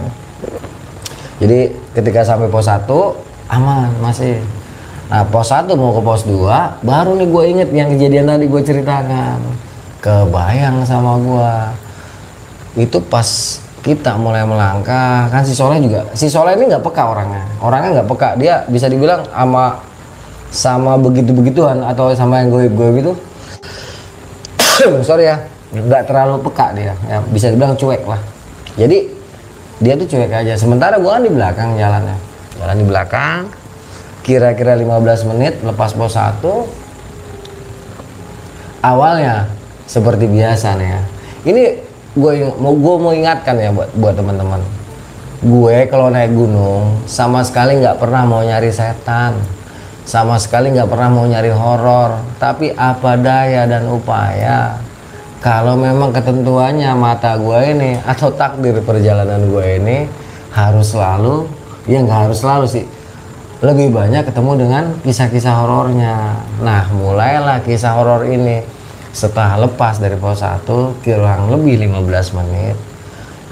Jadi 1.42 1.60
ketika 1.98 2.22
sampai 2.22 2.46
pos 2.46 2.70
1 2.70 2.86
aman 3.50 3.90
masih 4.06 4.38
nah 5.12 5.24
pos 5.28 5.52
1 5.52 5.68
mau 5.76 5.92
ke 5.92 6.02
pos 6.02 6.24
2 6.24 6.84
baru 6.84 7.16
nih 7.20 7.28
gue 7.28 7.44
inget 7.52 7.70
yang 7.76 7.90
kejadian 7.96 8.26
tadi 8.30 8.46
gue 8.48 8.62
ceritakan. 8.64 9.40
Kebayang 10.04 10.84
sama 10.84 11.16
gue 11.20 11.54
itu 12.84 12.98
pas 13.00 13.28
kita 13.84 14.16
mulai 14.16 14.44
melangkah 14.48 15.28
kan 15.28 15.44
si 15.44 15.56
Soleh 15.56 15.80
juga 15.80 16.08
si 16.16 16.28
Soleh 16.28 16.56
ini 16.56 16.72
nggak 16.72 16.84
peka 16.84 17.04
orangnya. 17.08 17.44
Orangnya 17.60 17.90
nggak 18.00 18.10
peka. 18.12 18.30
Dia 18.36 18.64
bisa 18.68 18.88
dibilang 18.92 19.24
sama 19.32 19.80
sama 20.54 21.00
begitu 21.00 21.34
begituan 21.34 21.82
atau 21.82 22.14
sama 22.14 22.44
yang 22.44 22.54
gue 22.54 22.70
gue 22.70 22.90
gitu 23.02 23.14
sorry 25.06 25.30
ya 25.30 25.38
nggak 25.74 26.06
terlalu 26.06 26.44
peka 26.46 26.68
dia. 26.76 26.94
Ya 27.10 27.18
bisa 27.32 27.50
dibilang 27.50 27.74
cuek 27.74 28.04
lah. 28.06 28.22
Jadi 28.78 29.10
dia 29.82 29.94
tuh 29.98 30.08
cuek 30.08 30.32
aja. 30.32 30.54
Sementara 30.54 31.02
gua 31.02 31.18
kan 31.18 31.24
di 31.26 31.32
belakang 31.34 31.70
jalannya. 31.76 32.18
Jalan 32.62 32.78
di 32.78 32.86
belakang 32.86 33.40
kira-kira 34.24 34.80
15 34.80 35.30
menit 35.36 35.60
lepas 35.62 35.92
pos 35.92 36.16
1 36.16 36.40
awalnya 38.84 39.52
seperti 39.88 40.28
biasa 40.28 40.80
nih 40.80 40.90
ya. 40.90 41.02
Ini 41.44 41.64
gue 42.16 42.34
mau 42.56 42.72
gue 42.76 42.96
mau 43.00 43.12
ingatkan 43.12 43.60
ya 43.60 43.70
buat 43.76 43.90
buat 43.96 44.16
teman-teman. 44.16 44.64
Gue 45.44 45.92
kalau 45.92 46.08
naik 46.08 46.32
gunung 46.32 47.04
sama 47.04 47.44
sekali 47.44 47.84
nggak 47.84 48.00
pernah 48.00 48.24
mau 48.24 48.40
nyari 48.44 48.72
setan. 48.72 49.36
Sama 50.04 50.36
sekali 50.40 50.72
nggak 50.72 50.88
pernah 50.88 51.10
mau 51.12 51.28
nyari 51.28 51.52
horor. 51.52 52.20
Tapi 52.40 52.72
apa 52.76 53.20
daya 53.20 53.68
dan 53.68 53.88
upaya? 53.92 54.80
Kalau 55.44 55.76
memang 55.76 56.16
ketentuannya 56.16 56.96
mata 56.96 57.36
gue 57.36 57.60
ini 57.76 58.00
atau 58.08 58.32
takdir 58.32 58.80
perjalanan 58.80 59.44
gue 59.52 59.68
ini 59.84 60.08
harus 60.56 60.96
selalu 60.96 61.44
ya 61.84 62.00
nggak 62.00 62.20
harus 62.30 62.40
selalu 62.40 62.66
sih 62.70 62.86
lebih 63.64 63.96
banyak 63.96 64.28
ketemu 64.28 64.52
dengan 64.60 64.84
kisah-kisah 65.08 65.56
horornya. 65.64 66.36
Nah 66.60 66.84
mulailah 66.92 67.64
kisah 67.64 67.96
horor 67.96 68.28
ini. 68.28 68.60
Setelah 69.16 69.70
lepas 69.70 70.04
dari 70.04 70.20
pos 70.20 70.44
1 70.44 70.68
kurang 71.06 71.48
lebih 71.54 71.86
15 71.86 72.38
menit 72.44 72.76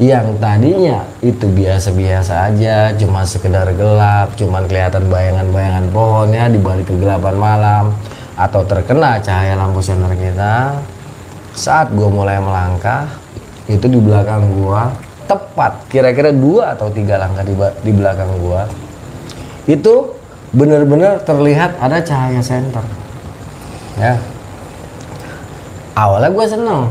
yang 0.01 0.33
tadinya 0.41 1.05
itu 1.21 1.45
biasa-biasa 1.45 2.49
aja 2.49 2.89
cuma 2.97 3.21
sekedar 3.21 3.69
gelap 3.77 4.33
cuma 4.33 4.65
kelihatan 4.65 5.05
bayangan-bayangan 5.05 5.85
pohonnya 5.93 6.49
di 6.49 6.57
balik 6.57 6.89
kegelapan 6.89 7.37
malam 7.37 7.85
atau 8.33 8.65
terkena 8.65 9.21
cahaya 9.21 9.53
lampu 9.53 9.79
senter 9.85 10.11
kita. 10.17 10.81
Saat 11.53 11.93
gue 11.93 12.09
mulai 12.09 12.41
melangkah 12.41 13.05
itu 13.69 13.85
di 13.85 14.01
belakang 14.01 14.49
gue 14.49 14.81
tepat 15.29 15.85
kira-kira 15.87 16.33
dua 16.33 16.73
atau 16.73 16.89
tiga 16.89 17.21
langkah 17.21 17.45
di, 17.45 17.53
di 17.85 17.91
belakang 17.93 18.33
gue 18.41 18.90
itu 19.69 20.17
benar-benar 20.51 21.23
terlihat 21.23 21.79
ada 21.79 22.03
cahaya 22.03 22.43
senter 22.43 22.83
ya. 23.95 24.19
Awalnya 25.95 26.29
gue 26.31 26.45
seneng 26.47 26.81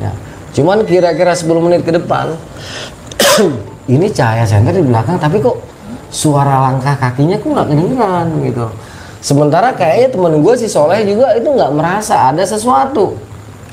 ya. 0.00 0.12
Cuman 0.50 0.82
kira-kira 0.84 1.32
10 1.32 1.46
menit 1.64 1.80
ke 1.84 1.92
depan 1.94 2.34
ini 3.94 4.06
cahaya 4.10 4.44
senter 4.44 4.72
di 4.76 4.84
belakang 4.84 5.20
tapi 5.20 5.40
kok 5.40 5.58
suara 6.10 6.70
langkah 6.70 6.96
kakinya 6.98 7.38
kok 7.38 7.48
nggak 7.50 7.68
kedengeran 7.70 8.26
gitu. 8.46 8.66
Sementara 9.20 9.76
kayaknya 9.76 10.08
temen 10.16 10.40
gue 10.40 10.54
si 10.56 10.64
Soleh 10.64 11.04
juga 11.04 11.36
itu 11.36 11.44
nggak 11.44 11.72
merasa 11.76 12.32
ada 12.32 12.40
sesuatu. 12.40 13.20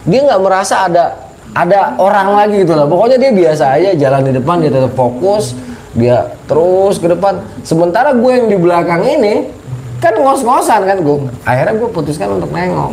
Dia 0.04 0.28
nggak 0.28 0.42
merasa 0.44 0.92
ada 0.92 1.16
ada 1.56 1.96
orang 1.96 2.36
lagi 2.36 2.68
gitu 2.68 2.76
lah. 2.76 2.84
Pokoknya 2.84 3.16
dia 3.16 3.32
biasa 3.32 3.80
aja 3.80 3.90
jalan 3.96 4.22
di 4.28 4.32
depan 4.36 4.60
dia 4.60 4.72
tetap 4.72 4.92
fokus 4.92 5.56
dia 5.96 6.37
terus 6.48 6.96
ke 6.98 7.08
depan. 7.12 7.44
Sementara 7.62 8.16
gue 8.16 8.32
yang 8.32 8.48
di 8.48 8.58
belakang 8.58 9.04
ini 9.04 9.52
kan 10.00 10.16
ngos-ngosan 10.16 10.88
kan 10.88 10.98
gue 11.04 11.18
akhirnya 11.44 11.76
gue 11.78 11.90
putuskan 11.92 12.40
untuk 12.40 12.50
nengok. 12.50 12.92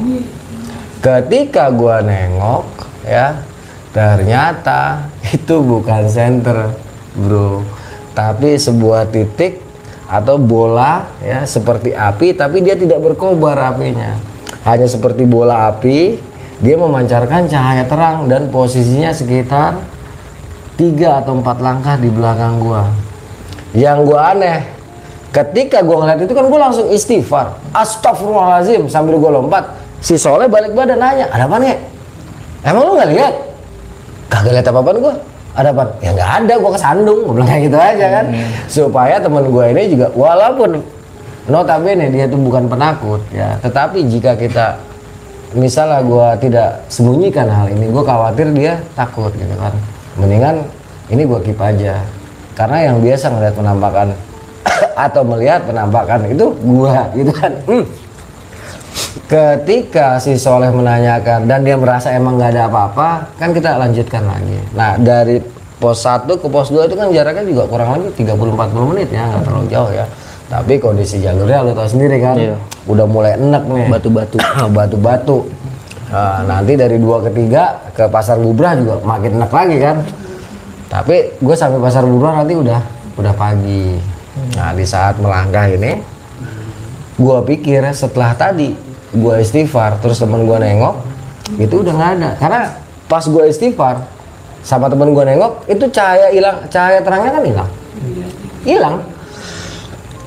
Ketika 1.01 1.71
gue 1.71 1.97
nengok 2.05 2.67
ya 3.07 3.41
ternyata 3.95 5.07
itu 5.35 5.55
bukan 5.63 6.11
center 6.11 6.75
bro. 7.15 7.63
Tapi 8.15 8.59
sebuah 8.59 9.11
titik 9.11 9.63
atau 10.05 10.37
bola 10.37 11.09
ya 11.25 11.49
seperti 11.49 11.97
api 11.97 12.37
tapi 12.37 12.61
dia 12.61 12.75
tidak 12.77 13.01
berkobar 13.01 13.57
apinya. 13.73 14.19
Hanya 14.67 14.91
seperti 14.91 15.25
bola 15.25 15.71
api 15.71 16.19
dia 16.63 16.77
memancarkan 16.79 17.51
cahaya 17.51 17.85
terang 17.85 18.31
dan 18.31 18.49
posisinya 18.49 19.11
sekitar 19.11 19.83
tiga 20.79 21.23
atau 21.23 21.39
empat 21.39 21.59
langkah 21.59 21.95
di 21.99 22.11
belakang 22.11 22.63
gua 22.63 22.89
yang 23.75 24.07
gua 24.07 24.33
aneh 24.33 24.63
ketika 25.35 25.83
gua 25.83 26.07
ngeliat 26.07 26.23
itu 26.23 26.33
kan 26.33 26.47
gua 26.47 26.71
langsung 26.71 26.87
istighfar. 26.89 27.59
Astagfirullahalazim 27.75 28.87
sambil 28.87 29.19
gua 29.19 29.43
lompat 29.43 29.67
si 29.99 30.15
Soleh 30.15 30.47
balik 30.47 30.73
badan 30.73 31.03
nanya 31.03 31.27
ada 31.29 31.45
apa 31.51 31.59
nih 31.59 31.77
emang 32.63 32.83
lu 32.87 32.93
nggak 32.95 33.11
lihat? 33.11 33.35
Kagak 34.31 34.53
lihat 34.57 34.67
apa 34.71 34.79
apaan 34.79 34.99
gua. 35.03 35.15
Ada 35.55 35.69
apa 35.71 35.83
ya 36.03 36.11
nggak 36.15 36.31
ada 36.41 36.55
gua 36.59 36.71
kesandung 36.73 37.19
gua 37.27 37.33
bilang 37.35 37.49
kayak 37.51 37.63
gitu 37.67 37.79
aja 37.79 38.07
kan. 38.09 38.25
Hmm. 38.31 38.51
supaya 38.71 39.15
teman 39.19 39.45
gua 39.51 39.65
ini 39.75 39.83
juga 39.91 40.07
walaupun 40.15 40.71
notabene 41.51 42.09
dia 42.09 42.25
tuh 42.25 42.41
bukan 42.41 42.65
penakut 42.71 43.21
ya 43.29 43.59
tetapi 43.61 44.01
jika 44.09 44.33
kita 44.33 44.81
misalnya 45.55 46.03
gue 46.03 46.29
tidak 46.43 46.83
sembunyikan 46.91 47.47
hal 47.47 47.71
ini 47.71 47.87
gue 47.87 48.03
khawatir 48.03 48.51
dia 48.51 48.83
takut 48.99 49.31
gitu 49.39 49.55
kan. 49.55 49.71
Mendingan 50.19 50.67
ini 51.11 51.23
gue 51.23 51.39
keep 51.47 51.59
aja 51.59 52.03
karena 52.55 52.91
yang 52.91 52.97
biasa 53.03 53.27
melihat 53.35 53.55
penampakan 53.59 54.07
atau 55.07 55.23
melihat 55.27 55.61
penampakan 55.67 56.21
itu 56.31 56.47
gue 56.55 56.97
gitu 57.19 57.33
kan. 57.35 57.53
Hmm. 57.67 57.87
ketika 59.25 60.23
si 60.23 60.39
Soleh 60.39 60.71
menanyakan 60.71 61.51
dan 61.51 61.67
dia 61.67 61.75
merasa 61.75 62.15
emang 62.15 62.39
nggak 62.39 62.51
ada 62.55 62.63
apa-apa 62.71 63.35
kan 63.39 63.51
kita 63.51 63.75
lanjutkan 63.79 64.23
lagi. 64.23 64.59
Nah 64.75 64.95
dari 65.01 65.43
pos 65.79 66.07
1 66.07 66.31
ke 66.31 66.47
pos 66.47 66.71
2 66.71 66.87
itu 66.87 66.95
kan 66.95 67.11
jaraknya 67.11 67.45
juga 67.47 67.63
kurang 67.67 67.99
lebih 67.99 68.15
30-40 68.15 68.91
menit 68.95 69.09
ya 69.11 69.27
nggak 69.27 69.43
terlalu 69.43 69.67
jauh 69.71 69.91
ya. 69.91 70.07
Tapi 70.47 70.79
kondisi 70.79 71.19
jalurnya 71.19 71.67
lo 71.67 71.73
tau 71.73 71.89
sendiri 71.89 72.21
kan 72.21 72.37
iya. 72.39 72.55
udah 72.87 73.07
mulai 73.09 73.35
enak 73.35 73.63
nih. 73.65 73.87
Batu-batu. 73.91 74.37
Batu-batu. 74.77 75.39
Nah, 76.15 76.47
nanti 76.47 76.79
dari 76.79 77.01
dua 77.01 77.19
ke 77.27 77.31
tiga 77.33 77.91
ke 77.91 78.07
pasar 78.07 78.39
bubrah 78.39 78.79
juga 78.79 79.03
makin 79.03 79.41
enak 79.41 79.51
lagi 79.51 79.77
kan 79.83 79.97
tapi 80.89 81.37
gue 81.39 81.55
sampai 81.57 81.81
pasar 81.81 82.05
bubrah 82.07 82.43
nanti 82.43 82.55
udah 82.55 82.81
udah 83.15 83.35
pagi 83.35 84.15
Nah 84.35 84.75
di 84.75 84.83
saat 84.83 85.15
melangkah 85.23 85.71
ini, 85.71 86.03
gua 87.15 87.43
pikir 87.47 87.87
setelah 87.95 88.35
tadi 88.35 88.75
gua 89.15 89.39
istighfar, 89.39 90.03
terus 90.03 90.19
temen 90.19 90.43
gua 90.43 90.59
nengok, 90.59 90.95
itu 91.55 91.75
udah 91.87 91.95
nggak 91.95 92.11
ada. 92.19 92.31
Karena 92.43 92.61
pas 93.07 93.23
gua 93.31 93.47
istighfar, 93.47 94.03
sama 94.67 94.91
temen 94.91 95.15
gua 95.15 95.23
nengok, 95.23 95.71
itu 95.71 95.87
cahaya 95.95 96.35
hilang, 96.35 96.67
cahaya 96.67 96.99
terangnya 96.99 97.31
kan 97.31 97.43
hilang, 97.47 97.71
hilang. 98.67 98.97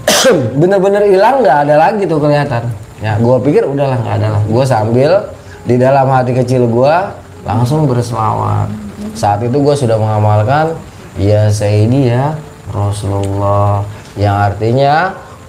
Bener-bener 0.60 1.04
hilang, 1.12 1.44
nggak 1.44 1.58
ada 1.68 1.76
lagi 1.76 2.04
tuh 2.08 2.20
kelihatan. 2.24 2.64
Ya, 3.04 3.20
gua 3.20 3.44
pikir 3.44 3.68
udahlah 3.68 4.00
nggak 4.00 4.16
ada 4.24 4.28
lah. 4.40 4.42
Gua 4.48 4.64
sambil 4.64 5.36
di 5.68 5.76
dalam 5.76 6.08
hati 6.08 6.32
kecil 6.32 6.64
gua 6.72 7.12
langsung 7.44 7.84
berselawat. 7.92 8.87
Saat 9.18 9.42
itu 9.42 9.58
gua 9.58 9.74
sudah 9.74 9.98
mengamalkan 9.98 10.78
ya 11.18 11.50
Sayyidi 11.50 12.14
ya 12.14 12.38
Rasulullah. 12.70 13.82
Yang 14.14 14.36
artinya 14.54 14.94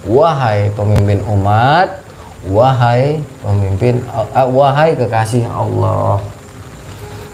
wahai 0.09 0.73
pemimpin 0.73 1.21
umat 1.29 2.01
wahai 2.47 3.19
pemimpin 3.43 3.99
uh, 4.09 4.47
wahai 4.49 4.95
kekasih 4.95 5.43
Allah. 5.49 6.23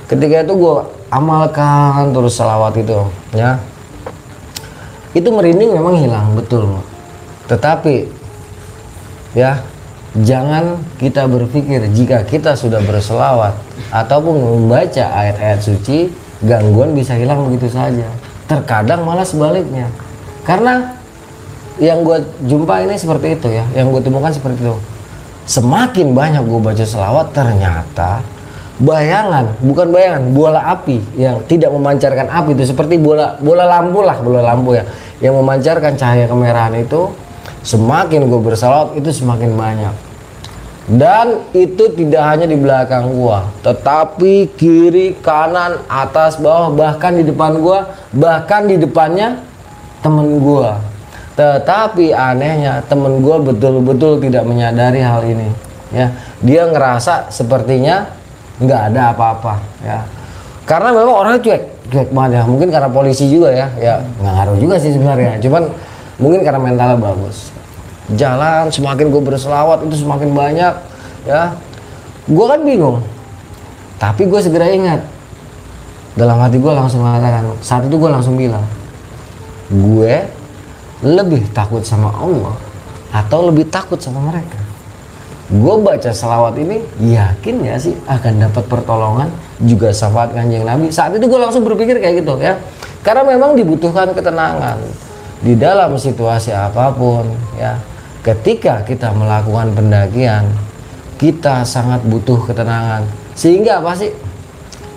Ketika 0.05 0.45
itu 0.45 0.53
gue 0.53 0.75
amalkan 1.09 2.13
terus 2.13 2.37
salawat 2.37 2.77
itu 2.77 2.99
ya. 3.33 3.57
Itu 5.15 5.31
merinding 5.31 5.73
memang 5.73 5.95
hilang 5.97 6.35
betul. 6.37 6.81
Tetapi 7.49 8.09
ya 9.37 9.61
jangan 10.17 10.81
kita 10.97 11.25
berpikir 11.25 11.89
jika 11.93 12.25
kita 12.25 12.53
sudah 12.53 12.81
berselawat 12.83 13.53
ataupun 13.91 14.35
membaca 14.35 15.05
ayat-ayat 15.11 15.59
suci 15.61 16.24
gangguan 16.43 16.91
bisa 16.97 17.15
hilang 17.15 17.47
begitu 17.47 17.71
saja. 17.71 18.07
Terkadang 18.49 19.07
malah 19.07 19.23
sebaliknya. 19.23 19.87
Karena 20.43 20.95
yang 21.79 22.07
gue 22.07 22.23
jumpa 22.47 22.87
ini 22.87 22.95
seperti 22.95 23.35
itu 23.35 23.47
ya 23.51 23.67
yang 23.75 23.91
gue 23.91 24.01
temukan 24.03 24.31
seperti 24.31 24.63
itu. 24.63 24.75
Semakin 25.45 26.17
banyak 26.17 26.43
gue 26.43 26.59
baca 26.59 26.85
selawat 26.85 27.31
ternyata 27.35 28.25
bayangan 28.75 29.55
bukan 29.63 29.87
bayangan 29.87 30.23
bola 30.35 30.59
api 30.75 30.99
yang 31.15 31.39
tidak 31.47 31.71
memancarkan 31.71 32.27
api 32.27 32.59
itu 32.59 32.75
seperti 32.75 32.99
bola 32.99 33.39
bola 33.39 33.63
lampu 33.63 34.03
lah 34.03 34.19
bola 34.19 34.43
lampu 34.43 34.75
ya 34.75 34.83
yang 35.23 35.39
memancarkan 35.39 35.95
cahaya 35.95 36.27
kemerahan 36.27 36.75
itu 36.75 37.07
semakin 37.63 38.27
gue 38.27 38.41
bersalawat 38.43 38.99
itu 38.99 39.15
semakin 39.15 39.55
banyak 39.55 39.95
dan 40.85 41.41
itu 41.57 41.89
tidak 41.97 42.23
hanya 42.23 42.45
di 42.45 42.57
belakang 42.57 43.09
gua 43.17 43.49
tetapi 43.65 44.53
kiri 44.53 45.17
kanan 45.21 45.81
atas 45.89 46.37
bawah 46.37 46.69
bahkan 46.69 47.17
di 47.17 47.25
depan 47.25 47.57
gua 47.57 47.89
bahkan 48.13 48.69
di 48.69 48.77
depannya 48.77 49.41
temen 50.05 50.37
gua. 50.37 50.77
Tetapi 51.33 52.13
anehnya 52.13 52.85
temen 52.85 53.25
gua 53.25 53.41
betul-betul 53.41 54.21
tidak 54.21 54.45
menyadari 54.45 55.01
hal 55.01 55.25
ini 55.25 55.49
ya. 55.89 56.13
Dia 56.45 56.69
ngerasa 56.69 57.33
sepertinya 57.33 58.05
nggak 58.61 58.81
ada 58.93 59.11
apa-apa 59.17 59.57
ya. 59.81 60.05
Karena 60.69 60.93
memang 60.93 61.25
orangnya 61.25 61.41
cuek 61.41 61.63
cuek 61.89 62.09
banget 62.13 62.31
ya. 62.39 62.41
Mungkin 62.45 62.69
karena 62.69 62.89
polisi 62.93 63.25
juga 63.27 63.49
ya 63.49 63.67
ya. 63.81 63.95
Nggak 64.21 64.33
ngaruh 64.37 64.57
juga 64.61 64.75
sih 64.77 64.93
sebenarnya. 64.93 65.41
Cuman 65.41 65.63
mungkin 66.21 66.39
karena 66.45 66.61
mentalnya 66.61 66.97
bagus 67.01 67.51
jalan 68.13 68.69
semakin 68.69 69.09
gue 69.09 69.21
berselawat 69.23 69.81
itu 69.89 70.05
semakin 70.05 70.29
banyak 70.29 70.73
ya. 71.25 71.57
Gue 72.29 72.45
kan 72.45 72.61
bingung 72.61 73.01
tapi 73.97 74.29
gue 74.29 74.39
segera 74.43 74.69
ingat. 74.69 75.01
Dalam 76.15 76.39
hati 76.39 76.61
gue 76.61 76.71
langsung 76.71 77.03
mengatakan 77.03 77.43
saat 77.59 77.83
itu 77.89 77.95
gue 77.97 78.07
langsung 78.07 78.39
bilang 78.39 78.63
gue 79.67 80.23
lebih 81.03 81.43
takut 81.51 81.83
sama 81.83 82.13
Allah 82.13 82.55
atau 83.11 83.49
lebih 83.49 83.67
takut 83.67 83.99
sama 83.99 84.21
mereka? 84.31 84.61
Gue 85.45 85.77
baca 85.77 86.09
selawat 86.09 86.57
ini 86.57 86.81
yakin 87.03 87.55
ya 87.61 87.75
sih 87.77 87.93
akan 88.09 88.49
dapat 88.49 88.63
pertolongan 88.65 89.29
juga 89.61 89.91
syafaat 89.91 90.33
kanjeng 90.33 90.65
Nabi? 90.65 90.89
Saat 90.89 91.17
itu 91.17 91.25
gue 91.27 91.39
langsung 91.41 91.61
berpikir 91.67 91.99
kayak 91.99 92.23
gitu 92.23 92.37
ya. 92.39 92.57
Karena 93.05 93.21
memang 93.21 93.53
dibutuhkan 93.53 94.09
ketenangan 94.15 94.81
di 95.45 95.53
dalam 95.53 95.93
situasi 95.93 96.49
apa 96.49 96.89
pun 96.95 97.27
ya 97.59 97.77
ketika 98.25 98.81
kita 98.81 99.13
melakukan 99.13 99.77
pendakian 99.77 100.49
kita 101.15 101.63
sangat 101.63 102.03
butuh 102.09 102.41
ketenangan. 102.49 103.05
Sehingga 103.37 103.79
apa 103.79 103.95
sih? 103.95 104.11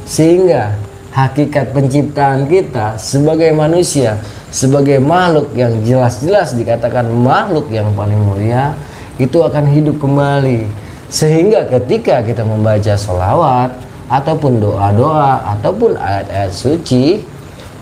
Sehingga 0.08 0.74
hakikat 1.12 1.76
penciptaan 1.76 2.48
kita 2.48 2.96
sebagai 2.96 3.52
manusia 3.52 4.18
sebagai 4.48 4.96
makhluk 4.96 5.52
yang 5.52 5.76
jelas-jelas 5.84 6.56
dikatakan 6.56 7.04
makhluk 7.12 7.68
yang 7.68 7.92
paling 7.92 8.16
mulia 8.16 8.72
itu 9.20 9.36
akan 9.44 9.68
hidup 9.68 10.00
kembali. 10.00 10.64
Sehingga 11.12 11.68
ketika 11.68 12.24
kita 12.24 12.44
membaca 12.44 12.96
sholawat 12.96 13.72
ataupun 14.08 14.60
doa-doa 14.60 15.56
ataupun 15.56 16.00
ayat-ayat 16.00 16.52
suci 16.52 17.20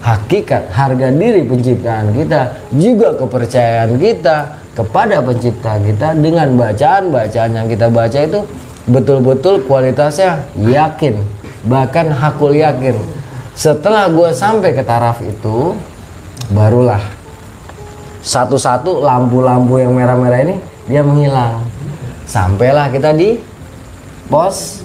hakikat 0.02 0.70
harga 0.70 1.10
diri 1.10 1.42
penciptaan 1.46 2.14
kita 2.14 2.54
juga 2.74 3.14
kepercayaan 3.18 3.98
kita 3.98 4.65
kepada 4.76 5.24
pencipta 5.24 5.80
kita 5.80 6.12
dengan 6.12 6.52
bacaan-bacaan 6.60 7.50
yang 7.56 7.66
kita 7.66 7.88
baca 7.88 8.18
itu 8.20 8.40
betul-betul 8.86 9.64
kualitasnya 9.64 10.44
yakin 10.60 11.24
bahkan 11.66 12.12
hakul 12.12 12.54
yakin. 12.54 12.94
Setelah 13.56 14.12
gue 14.12 14.30
sampai 14.36 14.76
ke 14.76 14.84
taraf 14.84 15.18
itu 15.24 15.72
barulah 16.52 17.00
satu-satu 18.20 19.00
lampu-lampu 19.00 19.80
yang 19.80 19.96
merah-merah 19.96 20.40
ini 20.44 20.56
dia 20.86 21.00
menghilang. 21.00 21.64
Sampailah 22.28 22.92
kita 22.92 23.16
di 23.16 23.40
pos 24.28 24.82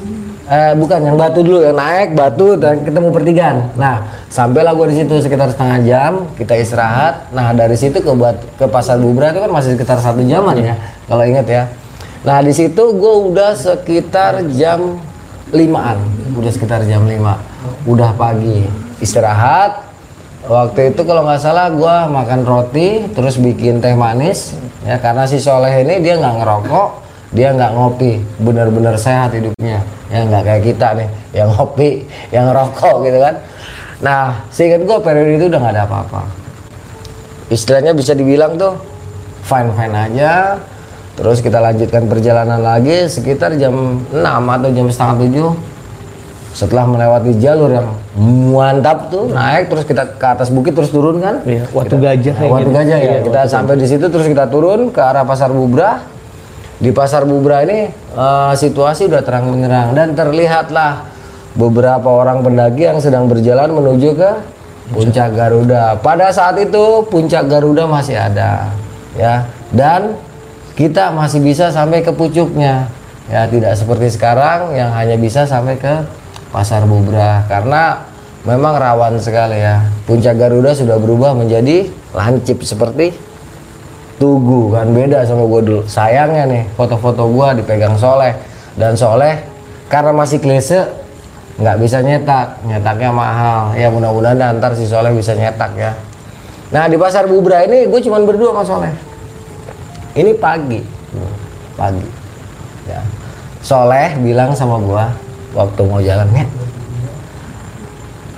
eh, 0.48 0.74
bukan 0.74 1.00
yang 1.04 1.18
batu 1.20 1.46
dulu 1.46 1.62
yang 1.62 1.78
naik 1.78 2.18
batu 2.18 2.58
dan 2.58 2.82
ketemu 2.82 3.10
pertigaan. 3.14 3.58
Nah 3.78 4.02
sampailah 4.32 4.74
gue 4.74 4.88
di 4.94 4.96
situ 5.04 5.14
sekitar 5.22 5.54
setengah 5.54 5.80
jam 5.86 6.12
kita 6.40 6.58
istirahat. 6.58 7.30
Nah 7.36 7.54
dari 7.54 7.78
situ 7.78 8.02
ke 8.02 8.12
buat 8.16 8.38
ke 8.58 8.66
pasar 8.66 8.98
Bubra 8.98 9.30
itu 9.30 9.44
kan 9.44 9.52
masih 9.52 9.78
sekitar 9.78 10.02
satu 10.02 10.24
jaman 10.26 10.58
ya 10.62 10.76
kalau 11.06 11.24
inget 11.28 11.46
ya. 11.46 11.64
Nah 12.26 12.42
di 12.42 12.54
situ 12.54 12.84
gue 12.96 13.14
udah 13.34 13.54
sekitar 13.54 14.46
jam 14.56 14.98
limaan. 15.52 16.00
Udah 16.32 16.52
sekitar 16.54 16.82
jam 16.88 17.04
5 17.06 17.90
udah 17.90 18.10
pagi. 18.16 18.66
Istirahat. 19.04 19.92
Waktu 20.42 20.96
itu 20.96 21.06
kalau 21.06 21.22
nggak 21.22 21.38
salah 21.38 21.70
gue 21.70 21.96
makan 22.10 22.42
roti 22.42 23.06
terus 23.14 23.38
bikin 23.38 23.78
teh 23.78 23.94
manis 23.94 24.58
ya 24.82 24.98
karena 24.98 25.30
si 25.30 25.38
Soleh 25.38 25.86
ini 25.86 26.02
dia 26.02 26.18
nggak 26.18 26.36
ngerokok 26.42 26.90
dia 27.32 27.50
nggak 27.50 27.72
ngopi 27.72 28.12
benar-benar 28.38 28.96
sehat 28.96 29.32
hidupnya. 29.32 29.80
Ya 30.08 30.20
nggak 30.24 30.44
kayak 30.44 30.64
kita 30.66 30.88
nih 30.94 31.08
yang 31.32 31.48
ngopi 31.50 32.04
yang 32.30 32.52
rokok 32.52 33.04
gitu 33.04 33.20
kan. 33.20 33.36
Nah 34.00 34.22
seingat 34.50 34.84
gue 34.84 34.98
periode 35.00 35.32
itu 35.36 35.46
udah 35.48 35.60
nggak 35.60 35.74
ada 35.74 35.84
apa-apa. 35.86 36.22
Istilahnya 37.48 37.92
bisa 37.92 38.12
dibilang 38.12 38.56
tuh 38.56 38.76
fine 39.42 39.72
fine 39.72 39.96
aja. 39.96 40.60
Terus 41.12 41.40
kita 41.40 41.60
lanjutkan 41.60 42.08
perjalanan 42.08 42.60
lagi 42.60 43.06
sekitar 43.06 43.54
jam 43.56 44.00
6 44.10 44.16
atau 44.24 44.70
jam 44.72 44.88
setengah 44.88 45.16
7 45.54 45.72
setelah 46.52 46.84
melewati 46.84 47.32
jalur 47.38 47.72
yang 47.72 47.88
mantap 48.52 49.08
tuh 49.08 49.32
naik 49.32 49.72
terus 49.72 49.88
kita 49.88 50.04
ke 50.20 50.26
atas 50.26 50.52
bukit 50.52 50.72
terus 50.72 50.92
turun 50.92 51.20
kan. 51.20 51.40
Iya, 51.44 51.64
Watu 51.70 51.96
Kita- 51.96 52.04
Gajah 52.12 52.34
Nah, 52.34 52.40
kayak 52.42 52.52
Watu 52.52 52.64
gitu. 52.64 52.72
Gajah 52.76 52.98
ya. 52.98 53.04
Iya, 53.08 53.18
kita 53.24 53.40
sampai 53.48 53.74
di 53.76 53.88
situ 53.88 54.06
terus 54.08 54.28
kita 54.28 54.46
turun 54.48 54.92
ke 54.92 55.00
arah 55.00 55.24
pasar 55.24 55.48
Bubra 55.48 56.04
di 56.82 56.90
pasar 56.90 57.30
Bubra 57.30 57.62
ini 57.62 57.94
eh, 57.94 58.54
situasi 58.58 59.06
udah 59.06 59.22
terang 59.22 59.54
benderang 59.54 59.94
dan 59.94 60.18
terlihatlah 60.18 61.06
beberapa 61.54 62.10
orang 62.10 62.42
pendaki 62.42 62.90
yang 62.90 62.98
sedang 62.98 63.30
berjalan 63.30 63.70
menuju 63.70 64.18
ke 64.18 64.32
puncak 64.92 65.38
Garuda. 65.38 65.96
Pada 66.02 66.34
saat 66.34 66.58
itu 66.58 67.06
puncak 67.08 67.48
Garuda 67.48 67.86
masih 67.88 68.18
ada, 68.18 68.72
ya, 69.16 69.46
dan 69.72 70.18
kita 70.76 71.14
masih 71.14 71.44
bisa 71.44 71.70
sampai 71.70 72.02
ke 72.02 72.12
pucuknya, 72.12 72.90
ya, 73.30 73.48
tidak 73.48 73.78
seperti 73.78 74.12
sekarang 74.12 74.74
yang 74.76 74.92
hanya 74.96 75.16
bisa 75.16 75.46
sampai 75.46 75.78
ke 75.80 76.04
pasar 76.52 76.84
Bubra 76.84 77.48
karena 77.48 78.04
memang 78.44 78.76
rawan 78.76 79.16
sekali 79.22 79.62
ya. 79.62 79.86
Puncak 80.08 80.36
Garuda 80.36 80.76
sudah 80.76 80.98
berubah 81.00 81.38
menjadi 81.38 81.88
lancip 82.12 82.64
seperti 82.64 83.16
Tugu 84.22 84.70
kan 84.70 84.86
beda 84.94 85.26
sama 85.26 85.50
gue 85.50 85.62
dulu. 85.66 85.82
Sayangnya 85.90 86.46
nih 86.46 86.64
foto-foto 86.78 87.26
gue 87.26 87.66
dipegang 87.66 87.98
Soleh 87.98 88.38
dan 88.78 88.94
Soleh 88.94 89.42
karena 89.90 90.14
masih 90.14 90.38
klise 90.38 90.86
nggak 91.58 91.78
bisa 91.82 92.06
nyetak, 92.06 92.62
nyetaknya 92.62 93.10
mahal. 93.10 93.74
Ya 93.74 93.90
mudah-mudahan 93.90 94.38
dah 94.38 94.50
ntar 94.62 94.78
si 94.78 94.86
Soleh 94.86 95.10
bisa 95.10 95.34
nyetak 95.34 95.74
ya. 95.74 95.98
Nah 96.70 96.86
di 96.86 97.02
pasar 97.02 97.26
Bubra 97.26 97.66
ini 97.66 97.90
gue 97.90 97.98
cuman 97.98 98.22
berdua 98.30 98.54
sama 98.54 98.64
Soleh. 98.64 98.94
Ini 100.14 100.38
pagi, 100.38 100.86
pagi. 101.74 102.06
Ya. 102.86 103.02
Soleh 103.66 104.22
bilang 104.22 104.54
sama 104.54 104.78
gue 104.78 105.06
waktu 105.58 105.82
mau 105.82 105.98
jalan 105.98 106.30
net. 106.30 106.50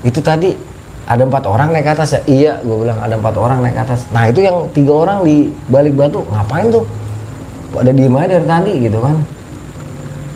Itu 0.07 0.23
tadi 0.23 0.55
ada 1.03 1.23
empat 1.27 1.43
orang 1.43 1.75
naik 1.75 1.83
ke 1.83 1.91
atas 1.99 2.15
ya? 2.15 2.21
Iya 2.23 2.53
gue 2.63 2.75
bilang 2.79 2.99
ada 3.03 3.15
empat 3.19 3.35
orang 3.35 3.59
naik 3.59 3.75
ke 3.75 3.81
atas. 3.83 4.07
Nah 4.15 4.23
itu 4.31 4.39
yang 4.39 4.71
tiga 4.71 4.93
orang 5.03 5.27
di 5.27 5.51
balik 5.67 5.93
batu. 5.99 6.23
Ngapain 6.31 6.71
tuh? 6.71 6.87
Pada 7.75 7.91
diem 7.91 8.15
aja 8.15 8.39
dari 8.39 8.47
tadi 8.47 8.73
gitu 8.87 8.99
kan? 9.03 9.17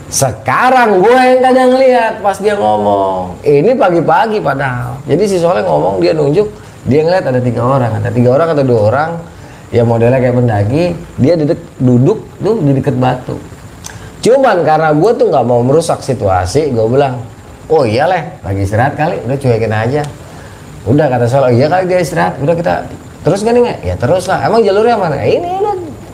Sekarang 0.08 1.04
gue 1.04 1.16
yang 1.16 1.40
kagak 1.44 1.68
ngeliat 1.72 2.14
pas 2.20 2.38
dia 2.40 2.56
ngomong. 2.60 3.40
Ini 3.44 3.72
pagi-pagi 3.80 4.38
padahal. 4.44 5.00
Jadi 5.08 5.24
si 5.28 5.38
Soleh 5.40 5.64
ngomong 5.64 6.04
dia 6.04 6.12
nunjuk 6.12 6.48
dia 6.88 7.04
ngeliat 7.04 7.24
ada 7.28 7.40
tiga 7.40 7.62
orang. 7.64 7.92
Ada 8.04 8.10
tiga 8.12 8.30
orang 8.36 8.48
atau 8.52 8.64
dua 8.68 8.82
orang 8.92 9.10
ya 9.72 9.84
modelnya 9.84 10.20
kayak 10.20 10.36
pendaki 10.36 10.84
dia 11.20 11.36
duduk 11.36 11.60
duduk 11.80 12.20
tuh 12.44 12.56
di 12.60 12.72
deket 12.76 12.96
batu. 13.00 13.40
Cuman 14.20 14.68
karena 14.68 14.92
gue 14.92 15.12
tuh 15.16 15.32
nggak 15.32 15.46
mau 15.48 15.64
merusak 15.64 16.04
situasi 16.04 16.76
gue 16.76 16.86
bilang 16.92 17.24
oh 17.72 17.84
iya 17.84 18.08
leh 18.08 18.24
lagi 18.44 18.64
istirahat 18.64 18.96
kali 18.96 19.20
udah 19.28 19.38
cuekin 19.40 19.72
aja 19.72 20.02
udah 20.86 21.06
kata 21.10 21.26
Soleh 21.26 21.50
oh, 21.50 21.52
iya 21.56 21.66
kali 21.72 21.90
dia 21.90 22.00
istirahat. 22.04 22.38
Udah 22.44 22.54
kita 22.54 22.86
terus 23.26 23.42
kan 23.44 23.56
nggak 23.56 23.84
ya 23.84 23.96
terus 24.00 24.24
lah 24.30 24.40
emang 24.46 24.64
jalurnya 24.64 24.96
mana? 24.96 25.20
"Eh, 25.20 25.36
ini 25.42 25.52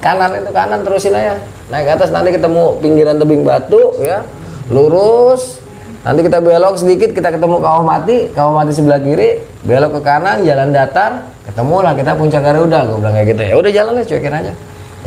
kanan 0.04 0.36
itu 0.36 0.52
kanan 0.52 0.80
terusin 0.84 1.16
aja. 1.16 1.40
Naik 1.72 1.88
ke 1.88 1.92
atas 1.96 2.10
nanti 2.12 2.36
ketemu 2.36 2.64
pinggiran 2.84 3.16
tebing 3.16 3.42
batu 3.48 3.96
ya. 4.04 4.28
Lurus. 4.68 5.64
Nanti 6.04 6.20
kita 6.28 6.44
belok 6.44 6.76
sedikit 6.76 7.16
kita 7.16 7.32
ketemu 7.32 7.64
kawah 7.64 7.84
mati. 7.88 8.28
Kawah 8.36 8.64
mati 8.64 8.76
sebelah 8.76 9.00
kiri 9.00 9.40
belok 9.64 10.00
ke 10.00 10.02
kanan 10.04 10.44
jalan 10.44 10.76
datar. 10.76 11.32
Ketemu 11.48 11.76
lah 11.80 11.94
kita 11.96 12.12
puncak 12.20 12.42
Garuda 12.44 12.80
gue 12.88 12.98
bilang 13.00 13.16
kayak 13.16 13.28
gitu. 13.32 13.42
Ya 13.48 13.56
udah 13.56 13.72
jalan 13.72 13.92
lah 13.96 14.04
cuekin 14.04 14.34
aja. 14.36 14.54